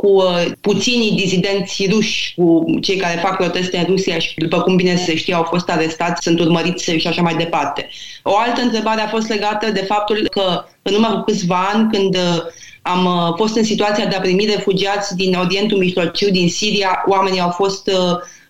cu 0.00 0.08
uh, 0.08 0.46
puținii 0.60 1.10
dizidenți 1.10 1.86
ruși, 1.90 2.34
cu 2.36 2.64
cei 2.80 2.96
care 2.96 3.20
fac 3.20 3.36
proteste 3.36 3.78
în 3.78 3.84
Rusia 3.84 4.18
și, 4.18 4.34
după 4.36 4.60
cum 4.60 4.76
bine 4.76 4.96
se 4.96 5.16
știe, 5.16 5.34
au 5.34 5.42
fost 5.42 5.70
arestați, 5.70 6.22
sunt 6.22 6.40
urmăriți 6.40 6.90
și 6.90 7.06
așa 7.06 7.22
mai 7.22 7.34
departe. 7.34 7.88
O 8.22 8.36
altă 8.36 8.60
întrebare 8.60 9.00
a 9.00 9.08
fost 9.08 9.28
legată 9.28 9.70
de 9.70 9.80
faptul 9.80 10.28
că 10.30 10.64
în 10.82 10.94
urmă 10.94 11.08
cu 11.08 11.20
câțiva 11.20 11.70
ani, 11.72 11.90
când 11.92 12.16
uh, 12.16 12.42
am 12.82 13.04
uh, 13.04 13.34
fost 13.36 13.56
în 13.56 13.64
situația 13.64 14.06
de 14.06 14.16
a 14.16 14.20
primi 14.20 14.44
refugiați 14.44 15.16
din 15.16 15.34
Orientul 15.34 15.78
Mijlociu, 15.78 16.30
din 16.30 16.48
Siria, 16.48 17.02
oamenii 17.06 17.40
au 17.40 17.50
fost 17.50 17.90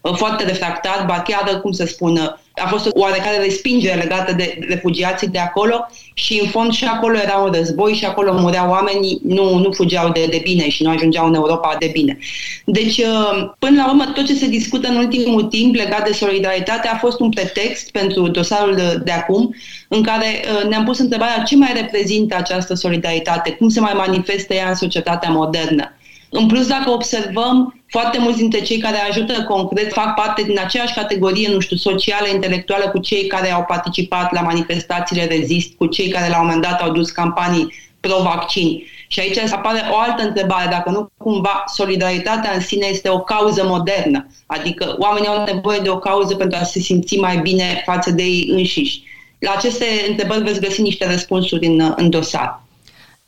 uh, 0.02 0.16
foarte 0.16 0.44
refractari, 0.44 1.06
ba 1.06 1.20
chiar, 1.20 1.60
cum 1.60 1.72
să 1.72 1.84
spun, 1.84 2.40
a 2.64 2.68
fost 2.68 2.87
o 2.87 2.90
oarecare 2.94 3.37
respingere 3.42 4.01
legată 4.01 4.33
de 4.33 4.59
refugiații 4.68 5.29
de 5.29 5.38
acolo 5.38 5.88
și 6.14 6.40
în 6.42 6.49
fond 6.49 6.73
și 6.73 6.85
acolo 6.85 7.18
era 7.18 7.37
un 7.37 7.53
război 7.53 7.92
și 7.92 8.05
acolo 8.05 8.33
mureau 8.33 8.70
oamenii, 8.70 9.20
nu, 9.25 9.59
nu 9.59 9.73
fugeau 9.73 10.11
de, 10.11 10.27
de 10.31 10.40
bine 10.42 10.68
și 10.68 10.83
nu 10.83 10.90
ajungeau 10.90 11.27
în 11.27 11.35
Europa 11.35 11.77
de 11.79 11.90
bine. 11.92 12.18
Deci, 12.64 12.99
uh, 12.99 13.51
până 13.59 13.83
la 13.83 13.88
urmă, 13.88 14.05
tot 14.05 14.27
ce 14.27 14.35
se 14.35 14.46
discută 14.46 14.88
în 14.88 14.96
ultimul 14.96 15.42
timp 15.42 15.75
legat 15.75 16.07
de 16.07 16.12
solidaritate 16.12 16.88
a 16.88 16.96
fost 16.96 17.20
un 17.20 17.31
pretext 17.31 17.90
pentru 17.90 18.29
dosarul 18.29 18.75
de, 18.75 19.01
de 19.05 19.11
acum, 19.11 19.55
în 19.88 20.03
care 20.03 20.27
uh, 20.27 20.68
ne-am 20.68 20.85
pus 20.85 20.99
întrebarea 20.99 21.42
ce 21.42 21.57
mai 21.57 21.73
reprezintă 21.75 22.37
această 22.37 22.75
solidaritate, 22.75 23.51
cum 23.51 23.68
se 23.68 23.81
mai 23.81 23.92
manifestă 23.96 24.55
ea 24.55 24.68
în 24.68 24.75
societatea 24.75 25.31
modernă. 25.31 25.94
În 26.31 26.46
plus, 26.46 26.66
dacă 26.66 26.90
observăm, 26.90 27.79
foarte 27.90 28.18
mulți 28.18 28.38
dintre 28.38 28.61
cei 28.61 28.79
care 28.79 28.96
ajută 29.09 29.42
concret 29.42 29.92
fac 29.92 30.14
parte 30.14 30.42
din 30.42 30.59
aceeași 30.59 30.94
categorie, 30.94 31.48
nu 31.48 31.61
știu, 31.61 31.76
socială, 31.76 32.29
intelectuală 32.29 32.88
cu 32.88 32.98
cei 32.98 33.26
care 33.26 33.53
au 33.53 33.64
participat 33.64 34.33
la 34.33 34.40
manifestațiile 34.40 35.24
Rezist, 35.24 35.72
cu 35.76 35.87
cei 35.87 36.09
care 36.09 36.29
la 36.29 36.40
un 36.40 36.44
moment 36.44 36.62
dat 36.62 36.81
au 36.81 36.92
dus 36.92 37.11
campanii 37.11 37.74
pro-vaccini. 38.00 38.85
Și 39.09 39.20
aici 39.20 39.38
apare 39.38 39.81
o 39.90 39.96
altă 39.96 40.22
întrebare, 40.22 40.68
dacă 40.70 40.90
nu 40.90 41.11
cumva 41.16 41.62
solidaritatea 41.66 42.53
în 42.55 42.61
sine 42.61 42.87
este 42.87 43.09
o 43.09 43.20
cauză 43.20 43.64
modernă, 43.64 44.26
adică 44.46 44.96
oamenii 44.98 45.29
au 45.29 45.44
nevoie 45.44 45.79
de 45.79 45.88
o 45.88 45.98
cauză 45.98 46.35
pentru 46.35 46.59
a 46.61 46.64
se 46.64 46.79
simți 46.79 47.16
mai 47.16 47.37
bine 47.37 47.83
față 47.85 48.11
de 48.11 48.22
ei 48.22 48.48
înșiși. 48.50 49.03
La 49.38 49.55
aceste 49.57 49.85
întrebări 50.09 50.42
veți 50.42 50.61
găsi 50.61 50.83
niște 50.83 51.11
răspunsuri 51.11 51.66
în, 51.66 51.92
în 51.96 52.11
dosar. 52.11 52.62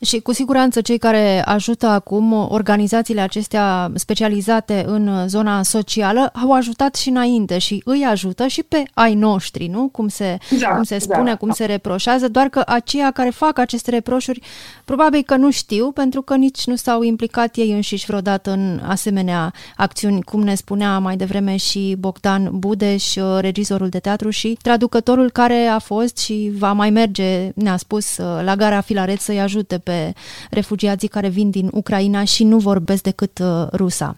Și 0.03 0.19
cu 0.19 0.33
siguranță 0.33 0.81
cei 0.81 0.97
care 0.97 1.41
ajută 1.45 1.87
acum 1.87 2.47
organizațiile 2.49 3.21
acestea 3.21 3.91
specializate 3.95 4.83
în 4.87 5.27
zona 5.27 5.63
socială 5.63 6.31
au 6.41 6.51
ajutat 6.51 6.95
și 6.95 7.09
înainte 7.09 7.57
și 7.57 7.81
îi 7.85 8.05
ajută 8.09 8.47
și 8.47 8.63
pe 8.63 8.83
ai 8.93 9.15
noștri, 9.15 9.67
nu? 9.67 9.87
Cum 9.87 10.07
se, 10.07 10.37
exact, 10.51 10.73
cum 10.73 10.83
se 10.83 10.97
spune, 10.97 11.19
exact. 11.19 11.39
cum 11.39 11.51
se 11.51 11.65
reproșează, 11.65 12.27
doar 12.27 12.47
că 12.47 12.63
aceia 12.65 13.11
care 13.11 13.29
fac 13.29 13.57
aceste 13.57 13.89
reproșuri 13.89 14.41
probabil 14.85 15.21
că 15.25 15.35
nu 15.35 15.51
știu 15.51 15.91
pentru 15.91 16.21
că 16.21 16.35
nici 16.35 16.65
nu 16.65 16.75
s-au 16.75 17.01
implicat 17.01 17.55
ei 17.55 17.71
înșiși 17.71 18.05
vreodată 18.05 18.51
în 18.51 18.81
asemenea 18.87 19.53
acțiuni, 19.75 20.23
cum 20.23 20.41
ne 20.41 20.55
spunea 20.55 20.99
mai 20.99 21.15
devreme 21.15 21.55
și 21.55 21.95
Bogdan 21.99 22.49
Budeș, 22.53 23.15
regizorul 23.39 23.89
de 23.89 23.99
teatru 23.99 24.29
și 24.29 24.57
traducătorul 24.61 25.31
care 25.31 25.65
a 25.65 25.79
fost 25.79 26.17
și 26.17 26.51
va 26.57 26.71
mai 26.71 26.89
merge, 26.89 27.51
ne-a 27.55 27.77
spus, 27.77 28.17
la 28.17 28.55
gara 28.55 28.81
Filaret 28.81 29.19
să-i 29.19 29.39
ajute 29.39 29.77
pe 29.77 29.92
pe 29.93 30.13
refugiații 30.49 31.07
care 31.07 31.29
vin 31.29 31.49
din 31.49 31.69
Ucraina 31.71 32.23
și 32.23 32.43
nu 32.43 32.57
vorbesc 32.57 33.03
decât 33.03 33.39
uh, 33.39 33.67
rusa. 33.71 34.17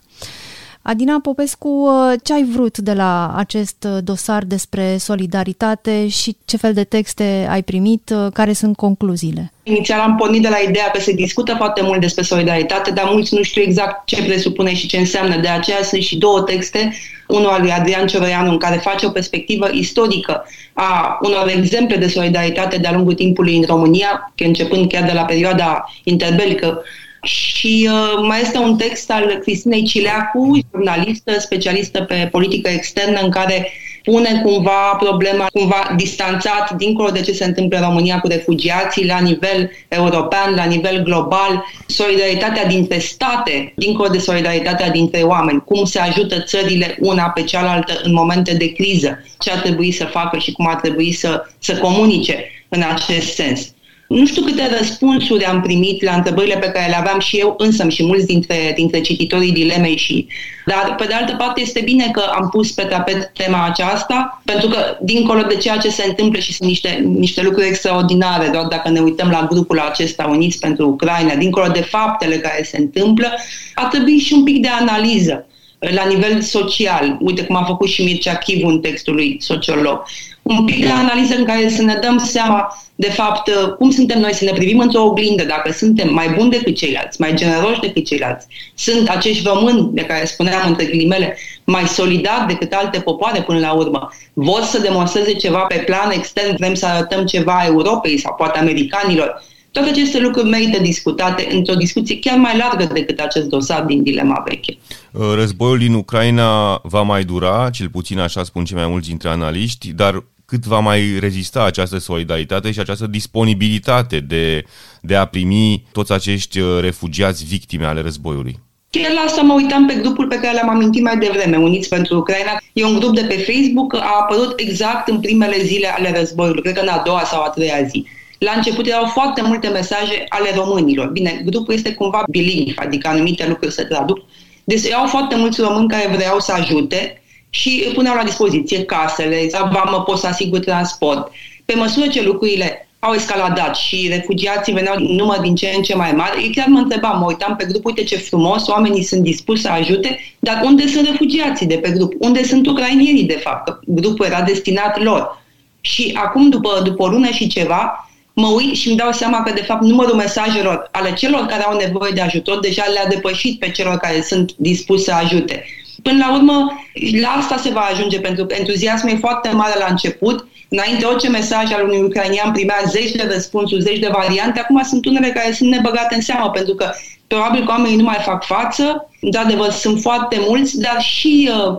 Adina 0.87 1.19
Popescu, 1.21 1.67
uh, 1.67 2.13
ce 2.23 2.33
ai 2.33 2.43
vrut 2.43 2.77
de 2.77 2.93
la 2.93 3.33
acest 3.35 3.87
uh, 3.89 3.97
dosar 4.03 4.43
despre 4.43 4.97
solidaritate 4.97 6.07
și 6.07 6.35
ce 6.45 6.57
fel 6.57 6.73
de 6.73 6.83
texte 6.83 7.47
ai 7.49 7.63
primit? 7.63 8.13
Care 8.33 8.53
sunt 8.53 8.75
concluziile? 8.75 9.51
Inițial 9.63 9.99
am 9.99 10.15
pornit 10.15 10.41
de 10.41 10.47
la 10.49 10.57
ideea 10.69 10.91
că 10.91 10.99
se 10.99 11.11
discută 11.11 11.53
foarte 11.57 11.81
mult 11.83 11.99
despre 11.99 12.23
solidaritate, 12.23 12.91
dar 12.91 13.09
mulți 13.11 13.35
nu 13.35 13.41
știu 13.41 13.61
exact 13.61 14.05
ce 14.05 14.23
presupune 14.23 14.73
și 14.73 14.87
ce 14.87 14.97
înseamnă. 14.97 15.37
De 15.37 15.47
aceea 15.47 15.83
sunt 15.83 16.01
și 16.01 16.17
două 16.17 16.41
texte, 16.41 16.93
unul 17.27 17.49
al 17.49 17.61
lui 17.61 17.71
Adrian 17.71 18.07
Cioroianu, 18.07 18.51
în 18.51 18.57
care 18.57 18.75
face 18.75 19.05
o 19.05 19.09
perspectivă 19.09 19.69
istorică 19.71 20.45
a 20.73 21.19
unor 21.21 21.51
exemple 21.55 21.97
de 21.97 22.07
solidaritate 22.07 22.77
de-a 22.77 22.91
lungul 22.93 23.13
timpului 23.13 23.57
în 23.57 23.63
România, 23.67 24.33
începând 24.37 24.91
chiar 24.91 25.03
de 25.03 25.13
la 25.13 25.21
perioada 25.21 25.85
interbelică, 26.03 26.81
și 27.25 27.89
uh, 27.91 28.25
mai 28.27 28.41
este 28.41 28.57
un 28.57 28.77
text 28.77 29.11
al 29.11 29.39
Cristinei 29.41 29.83
Cileacu, 29.83 30.59
jurnalistă, 30.71 31.39
specialistă 31.39 32.01
pe 32.01 32.27
politică 32.31 32.69
externă, 32.69 33.19
în 33.21 33.29
care 33.29 33.71
pune 34.05 34.41
cumva 34.43 34.95
problema 34.99 35.47
cumva 35.53 35.93
distanțat 35.95 36.71
dincolo 36.71 37.09
de 37.09 37.21
ce 37.21 37.31
se 37.31 37.45
întâmplă 37.45 37.77
în 37.77 37.83
România 37.83 38.19
cu 38.19 38.27
refugiații 38.27 39.05
la 39.05 39.19
nivel 39.19 39.71
european, 39.87 40.55
la 40.55 40.63
nivel 40.63 41.03
global, 41.03 41.65
solidaritatea 41.87 42.65
dintre 42.65 42.99
state, 42.99 43.73
dincolo 43.75 44.09
de 44.09 44.17
solidaritatea 44.17 44.89
dintre 44.89 45.21
oameni, 45.21 45.63
cum 45.65 45.85
se 45.85 45.99
ajută 45.99 46.41
țările 46.41 46.97
una 46.99 47.23
pe 47.23 47.43
cealaltă 47.43 47.99
în 48.03 48.13
momente 48.13 48.53
de 48.53 48.71
criză, 48.71 49.23
ce 49.39 49.51
ar 49.51 49.59
trebui 49.59 49.91
să 49.91 50.05
facă 50.05 50.37
și 50.37 50.51
cum 50.51 50.67
ar 50.67 50.75
trebui 50.75 51.11
să, 51.11 51.45
să 51.59 51.77
comunice 51.77 52.45
în 52.69 52.83
acest 52.93 53.33
sens. 53.33 53.74
Nu 54.07 54.25
știu 54.25 54.41
câte 54.41 54.75
răspunsuri 54.77 55.45
am 55.45 55.61
primit 55.61 56.03
la 56.03 56.13
întrebările 56.15 56.57
pe 56.57 56.71
care 56.71 56.89
le 56.89 56.97
aveam 56.97 57.19
și 57.19 57.37
eu 57.37 57.55
însă 57.57 57.89
și 57.89 58.03
mulți 58.03 58.25
dintre, 58.25 58.73
dintre 58.75 59.01
cititorii 59.01 59.51
dilemei 59.51 59.97
și... 59.97 60.27
Dar, 60.65 60.95
pe 60.97 61.05
de 61.05 61.13
altă 61.13 61.35
parte, 61.37 61.61
este 61.61 61.81
bine 61.83 62.09
că 62.11 62.21
am 62.35 62.49
pus 62.49 62.71
pe 62.71 62.81
tapet 62.81 63.31
tema 63.33 63.65
aceasta, 63.65 64.41
pentru 64.45 64.67
că, 64.67 64.97
dincolo 65.01 65.41
de 65.41 65.55
ceea 65.55 65.77
ce 65.77 65.89
se 65.89 66.05
întâmplă 66.07 66.39
și 66.39 66.53
sunt 66.53 66.69
niște, 66.69 67.03
niște 67.05 67.41
lucruri 67.41 67.67
extraordinare, 67.67 68.47
doar 68.47 68.65
dacă 68.65 68.89
ne 68.89 68.99
uităm 68.99 69.29
la 69.29 69.47
grupul 69.49 69.79
acesta 69.79 70.25
Uniți 70.25 70.59
pentru 70.59 70.87
Ucraina, 70.87 71.35
dincolo 71.35 71.67
de 71.67 71.81
faptele 71.81 72.37
care 72.37 72.63
se 72.63 72.77
întâmplă, 72.77 73.27
ar 73.73 73.85
trebui 73.85 74.17
și 74.17 74.33
un 74.33 74.43
pic 74.43 74.61
de 74.61 74.67
analiză 74.67 75.45
la 75.79 76.05
nivel 76.05 76.41
social. 76.41 77.17
Uite 77.19 77.43
cum 77.43 77.55
a 77.55 77.63
făcut 77.63 77.87
și 77.87 78.03
Mircea 78.03 78.35
Chivu 78.35 78.67
în 78.67 78.79
textul 78.79 79.13
lui 79.13 79.37
sociolog. 79.39 80.03
Un 80.45 80.65
pic 80.65 80.81
de 80.81 80.89
analiză 80.89 81.35
în 81.35 81.45
care 81.45 81.69
să 81.69 81.81
ne 81.81 81.97
dăm 82.01 82.17
seama 82.17 82.77
de 82.95 83.09
fapt, 83.09 83.47
uh, 83.47 83.73
cum 83.73 83.91
suntem 83.91 84.19
noi 84.19 84.33
să 84.33 84.43
ne 84.43 84.51
privim 84.51 84.79
într-o 84.79 85.03
oglindă, 85.03 85.43
dacă 85.43 85.71
suntem 85.71 86.13
mai 86.13 86.29
buni 86.37 86.49
decât 86.49 86.75
ceilalți, 86.75 87.21
mai 87.21 87.33
generoși 87.33 87.79
decât 87.79 88.05
ceilalți, 88.05 88.47
sunt 88.75 89.09
acești 89.09 89.47
români 89.47 89.89
de 89.91 90.01
care 90.01 90.25
spuneam 90.25 90.67
între 90.67 90.85
ghilimele, 90.85 91.37
mai 91.63 91.87
solidari 91.87 92.47
decât 92.47 92.73
alte 92.73 92.99
popoare 92.99 93.41
până 93.41 93.59
la 93.59 93.71
urmă, 93.71 94.09
vor 94.33 94.61
să 94.61 94.79
demonstreze 94.79 95.33
ceva 95.33 95.59
pe 95.59 95.83
plan 95.85 96.11
extern, 96.11 96.55
vrem 96.57 96.73
să 96.73 96.85
arătăm 96.85 97.25
ceva 97.25 97.63
Europei 97.65 98.19
sau 98.19 98.33
poate 98.33 98.59
americanilor, 98.59 99.43
Toate 99.75 99.89
aceste 99.89 100.19
lucruri 100.19 100.49
merită 100.49 100.81
discutate 100.81 101.47
într-o 101.51 101.73
discuție 101.73 102.19
chiar 102.19 102.37
mai 102.37 102.57
largă 102.57 102.93
decât 102.93 103.19
acest 103.19 103.45
dosar 103.45 103.83
din 103.83 104.03
dilema 104.03 104.43
veche. 104.47 104.77
Uh, 105.11 105.21
războiul 105.33 105.77
din 105.77 105.93
Ucraina 105.93 106.79
va 106.83 107.01
mai 107.01 107.23
dura, 107.23 107.69
cel 107.69 107.89
puțin 107.89 108.19
așa 108.19 108.43
spun 108.43 108.65
cei 108.65 108.77
mai 108.77 108.87
mulți 108.87 109.07
dintre 109.07 109.29
analiști, 109.29 109.91
dar 109.91 110.23
cât 110.45 110.65
va 110.65 110.79
mai 110.79 111.17
rezista 111.19 111.63
această 111.63 111.97
solidaritate 111.97 112.71
și 112.71 112.79
această 112.79 113.07
disponibilitate 113.07 114.19
de, 114.19 114.63
de 115.01 115.15
a 115.15 115.25
primi 115.25 115.83
toți 115.91 116.11
acești 116.11 116.59
uh, 116.59 116.79
refugiați 116.79 117.45
victime 117.45 117.85
ale 117.85 118.01
războiului? 118.01 118.59
Chiar 118.89 119.11
la 119.11 119.21
asta 119.21 119.41
mă 119.41 119.53
uitam 119.53 119.85
pe 119.85 119.93
grupul 119.93 120.27
pe 120.27 120.39
care 120.39 120.53
l-am 120.53 120.69
amintit 120.69 121.03
mai 121.03 121.17
devreme, 121.17 121.57
Uniți 121.57 121.89
pentru 121.89 122.17
Ucraina. 122.17 122.61
E 122.73 122.85
un 122.85 122.99
grup 122.99 123.15
de 123.15 123.21
pe 123.21 123.45
Facebook, 123.51 123.95
a 123.95 124.17
apărut 124.21 124.59
exact 124.59 125.07
în 125.07 125.19
primele 125.19 125.63
zile 125.63 125.87
ale 125.87 126.13
războiului, 126.17 126.61
cred 126.61 126.73
că 126.73 126.81
în 126.81 126.87
a 126.87 127.01
doua 127.05 127.23
sau 127.23 127.43
a 127.43 127.49
treia 127.49 127.83
zi. 127.83 128.05
La 128.39 128.51
început 128.55 128.87
erau 128.87 129.05
foarte 129.05 129.41
multe 129.41 129.67
mesaje 129.67 130.25
ale 130.29 130.49
românilor. 130.55 131.07
Bine, 131.07 131.41
grupul 131.45 131.73
este 131.73 131.93
cumva 131.93 132.23
bilingv, 132.29 132.73
adică 132.77 133.07
anumite 133.07 133.47
lucruri 133.47 133.73
se 133.73 133.83
traduc. 133.83 134.17
Deci 134.63 134.83
erau 134.83 135.07
foarte 135.07 135.35
mulți 135.35 135.61
români 135.61 135.89
care 135.89 136.15
vreau 136.15 136.39
să 136.39 136.51
ajute 136.51 137.21
și 137.55 137.91
puneau 137.93 138.15
la 138.15 138.23
dispoziție 138.23 138.83
casele, 138.83 139.49
mă 139.91 140.03
pot 140.05 140.17
să 140.17 140.27
asigur 140.27 140.59
transport. 140.59 141.31
Pe 141.65 141.73
măsură 141.75 142.07
ce 142.07 142.23
lucrurile 142.23 142.87
au 142.99 143.13
escaladat 143.13 143.75
și 143.75 144.07
refugiații 144.09 144.73
veneau 144.73 144.95
în 144.97 145.03
număr 145.03 145.39
din 145.39 145.55
ce 145.55 145.73
în 145.75 145.81
ce 145.81 145.95
mai 145.95 146.11
mare, 146.11 146.41
ei 146.41 146.51
chiar 146.55 146.67
mă 146.67 146.79
întrebam, 146.79 147.19
mă 147.19 147.25
uitam 147.25 147.55
pe 147.55 147.65
grup, 147.65 147.85
uite 147.85 148.03
ce 148.03 148.17
frumos, 148.17 148.67
oamenii 148.67 149.03
sunt 149.03 149.21
dispuși 149.21 149.61
să 149.61 149.69
ajute, 149.69 150.19
dar 150.39 150.61
unde 150.63 150.87
sunt 150.87 151.07
refugiații 151.07 151.65
de 151.65 151.75
pe 151.75 151.89
grup? 151.89 152.13
Unde 152.19 152.43
sunt 152.43 152.67
ucrainienii, 152.67 153.23
de 153.23 153.39
fapt? 153.43 153.79
Grupul 153.85 154.25
era 154.25 154.41
destinat 154.41 155.03
lor. 155.03 155.43
Și 155.81 156.17
acum, 156.23 156.49
după, 156.49 156.81
după 156.83 157.03
o 157.03 157.07
lună 157.07 157.29
și 157.29 157.47
ceva, 157.47 158.09
mă 158.33 158.47
uit 158.47 158.75
și 158.75 158.87
îmi 158.87 158.97
dau 158.97 159.11
seama 159.11 159.43
că, 159.43 159.51
de 159.53 159.61
fapt, 159.61 159.81
numărul 159.81 160.15
mesajelor 160.15 160.89
ale 160.91 161.13
celor 161.13 161.45
care 161.45 161.63
au 161.63 161.77
nevoie 161.77 162.11
de 162.11 162.21
ajutor 162.21 162.59
deja 162.59 162.83
le-a 162.93 163.07
depășit 163.07 163.59
pe 163.59 163.71
celor 163.71 163.97
care 163.97 164.21
sunt 164.21 164.51
dispuși 164.57 165.03
să 165.03 165.13
ajute. 165.13 165.65
Până 166.07 166.25
la 166.25 166.33
urmă, 166.33 166.85
la 167.21 167.29
asta 167.29 167.57
se 167.57 167.69
va 167.69 167.87
ajunge, 167.91 168.19
pentru 168.19 168.45
că 168.45 168.55
entuziasmul 168.55 169.11
e 169.11 169.17
foarte 169.17 169.49
mare 169.49 169.79
la 169.79 169.85
început. 169.89 170.47
Înainte, 170.69 171.05
orice 171.05 171.29
mesaj 171.29 171.71
al 171.73 171.83
unui 171.83 172.01
ucrainian 172.01 172.51
primea 172.51 172.81
zeci 172.87 173.11
de 173.11 173.29
răspunsuri, 173.33 173.81
zeci 173.81 173.99
de 173.99 174.09
variante. 174.11 174.59
Acum 174.59 174.83
sunt 174.83 175.05
unele 175.05 175.29
care 175.29 175.51
sunt 175.51 175.69
nebăgate 175.69 176.15
în 176.15 176.21
seamă, 176.21 176.49
pentru 176.49 176.75
că 176.75 176.91
probabil 177.27 177.65
că 177.65 177.71
oamenii 177.71 177.95
nu 177.95 178.03
mai 178.03 178.17
fac 178.21 178.43
față. 178.43 179.09
De 179.21 179.37
adevăr, 179.37 179.71
sunt 179.71 180.01
foarte 180.01 180.37
mulți, 180.47 180.79
dar 180.79 181.01
și 181.01 181.49
uh, 181.51 181.77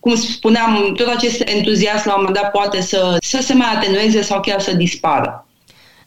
cum 0.00 0.14
spuneam, 0.14 0.92
tot 0.96 1.08
acest 1.08 1.42
entuziasm 1.44 2.08
la 2.08 2.14
un 2.14 2.20
moment 2.20 2.42
dat 2.42 2.50
poate 2.50 2.80
să, 2.80 3.16
să 3.20 3.38
se 3.42 3.54
mai 3.54 3.68
atenueze 3.74 4.22
sau 4.22 4.40
chiar 4.40 4.60
să 4.60 4.74
dispară. 4.74 5.45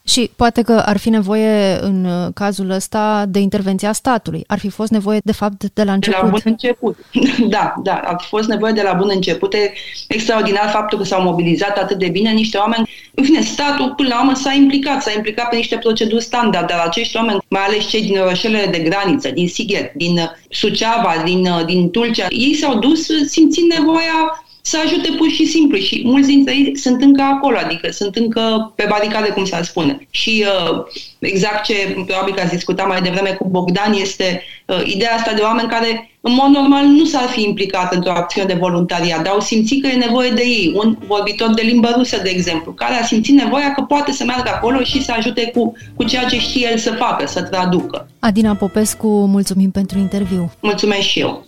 Și 0.09 0.31
poate 0.35 0.61
că 0.61 0.83
ar 0.85 0.97
fi 0.97 1.09
nevoie 1.09 1.79
în 1.81 2.05
uh, 2.05 2.27
cazul 2.33 2.69
ăsta 2.69 3.25
de 3.27 3.39
intervenția 3.39 3.93
statului. 3.93 4.43
Ar 4.47 4.59
fi 4.59 4.69
fost 4.69 4.91
nevoie, 4.91 5.19
de 5.23 5.31
fapt, 5.31 5.63
de 5.73 5.83
la 5.83 5.93
început. 5.93 6.19
De 6.19 6.25
la 6.25 6.31
bun 6.31 6.41
început. 6.43 6.97
Da, 7.55 7.73
da, 7.83 7.93
ar 7.93 8.15
fi 8.21 8.27
fost 8.27 8.47
nevoie 8.47 8.73
de 8.73 8.81
la 8.81 8.93
bun 8.93 9.09
început. 9.13 9.53
E 9.53 9.73
extraordinar 10.07 10.69
faptul 10.69 10.97
că 10.97 11.03
s-au 11.03 11.21
mobilizat 11.21 11.77
atât 11.77 11.97
de 11.97 12.07
bine 12.07 12.31
niște 12.31 12.57
oameni. 12.57 12.89
În 13.13 13.23
fine, 13.23 13.41
statul 13.41 13.93
până 13.95 14.07
la 14.07 14.19
urmă 14.19 14.35
s-a 14.35 14.53
implicat, 14.53 15.01
s-a 15.01 15.11
implicat 15.15 15.49
pe 15.49 15.55
niște 15.55 15.77
proceduri 15.77 16.23
standard, 16.23 16.67
dar 16.67 16.79
acești 16.85 17.15
oameni, 17.15 17.39
mai 17.47 17.61
ales 17.61 17.85
cei 17.85 18.01
din 18.01 18.19
orașele 18.19 18.67
de 18.71 18.79
graniță, 18.79 19.29
din 19.29 19.47
Sighet, 19.47 19.93
din 19.93 20.17
uh, 20.17 20.29
Suceava, 20.49 21.21
din, 21.23 21.45
uh, 21.45 21.65
din 21.65 21.89
Tulcea, 21.89 22.27
ei 22.29 22.53
s-au 22.53 22.79
dus 22.79 23.05
simțind 23.27 23.71
nevoia 23.71 24.43
să 24.61 24.77
ajute 24.85 25.09
pur 25.17 25.29
și 25.29 25.45
simplu 25.45 25.77
și 25.77 26.01
mulți 26.05 26.27
dintre 26.27 26.53
ei 26.53 26.77
sunt 26.77 27.01
încă 27.01 27.21
acolo, 27.21 27.57
adică 27.57 27.91
sunt 27.91 28.15
încă 28.15 28.73
pe 28.75 28.85
baricade, 28.89 29.29
cum 29.29 29.45
s-ar 29.45 29.63
spune. 29.63 30.07
Și 30.09 30.45
uh, 30.69 30.85
exact 31.19 31.63
ce 31.63 31.73
probabil 32.05 32.33
că 32.33 32.41
ați 32.41 32.53
discutat 32.53 32.87
mai 32.87 33.01
devreme 33.01 33.29
cu 33.29 33.47
Bogdan 33.49 33.93
este 33.93 34.41
uh, 34.65 34.81
ideea 34.85 35.13
asta 35.15 35.33
de 35.33 35.41
oameni 35.41 35.69
care 35.69 36.09
în 36.21 36.33
mod 36.33 36.49
normal 36.49 36.85
nu 36.85 37.05
s-ar 37.05 37.27
fi 37.27 37.43
implicat 37.43 37.93
într-o 37.93 38.11
acțiune 38.11 38.47
de 38.47 38.59
voluntariat, 38.59 39.23
dar 39.23 39.33
au 39.33 39.39
simțit 39.39 39.81
că 39.81 39.87
e 39.87 40.05
nevoie 40.05 40.29
de 40.29 40.41
ei. 40.41 40.73
Un 40.75 40.97
vorbitor 41.07 41.53
de 41.53 41.61
limbă 41.61 41.93
rusă, 41.95 42.19
de 42.23 42.29
exemplu, 42.29 42.71
care 42.71 42.95
a 42.95 43.05
simțit 43.05 43.35
nevoia 43.35 43.73
că 43.73 43.81
poate 43.81 44.11
să 44.11 44.23
meargă 44.23 44.49
acolo 44.49 44.83
și 44.83 45.03
să 45.03 45.13
ajute 45.17 45.51
cu, 45.55 45.73
cu 45.95 46.03
ceea 46.03 46.25
ce 46.25 46.39
știe 46.39 46.69
el 46.71 46.77
să 46.77 46.91
facă, 46.91 47.27
să 47.27 47.41
traducă. 47.41 48.07
Adina 48.19 48.55
Popescu, 48.55 49.07
mulțumim 49.07 49.71
pentru 49.71 49.97
interviu. 49.97 50.51
Mulțumesc 50.59 51.01
și 51.01 51.19
eu. 51.19 51.47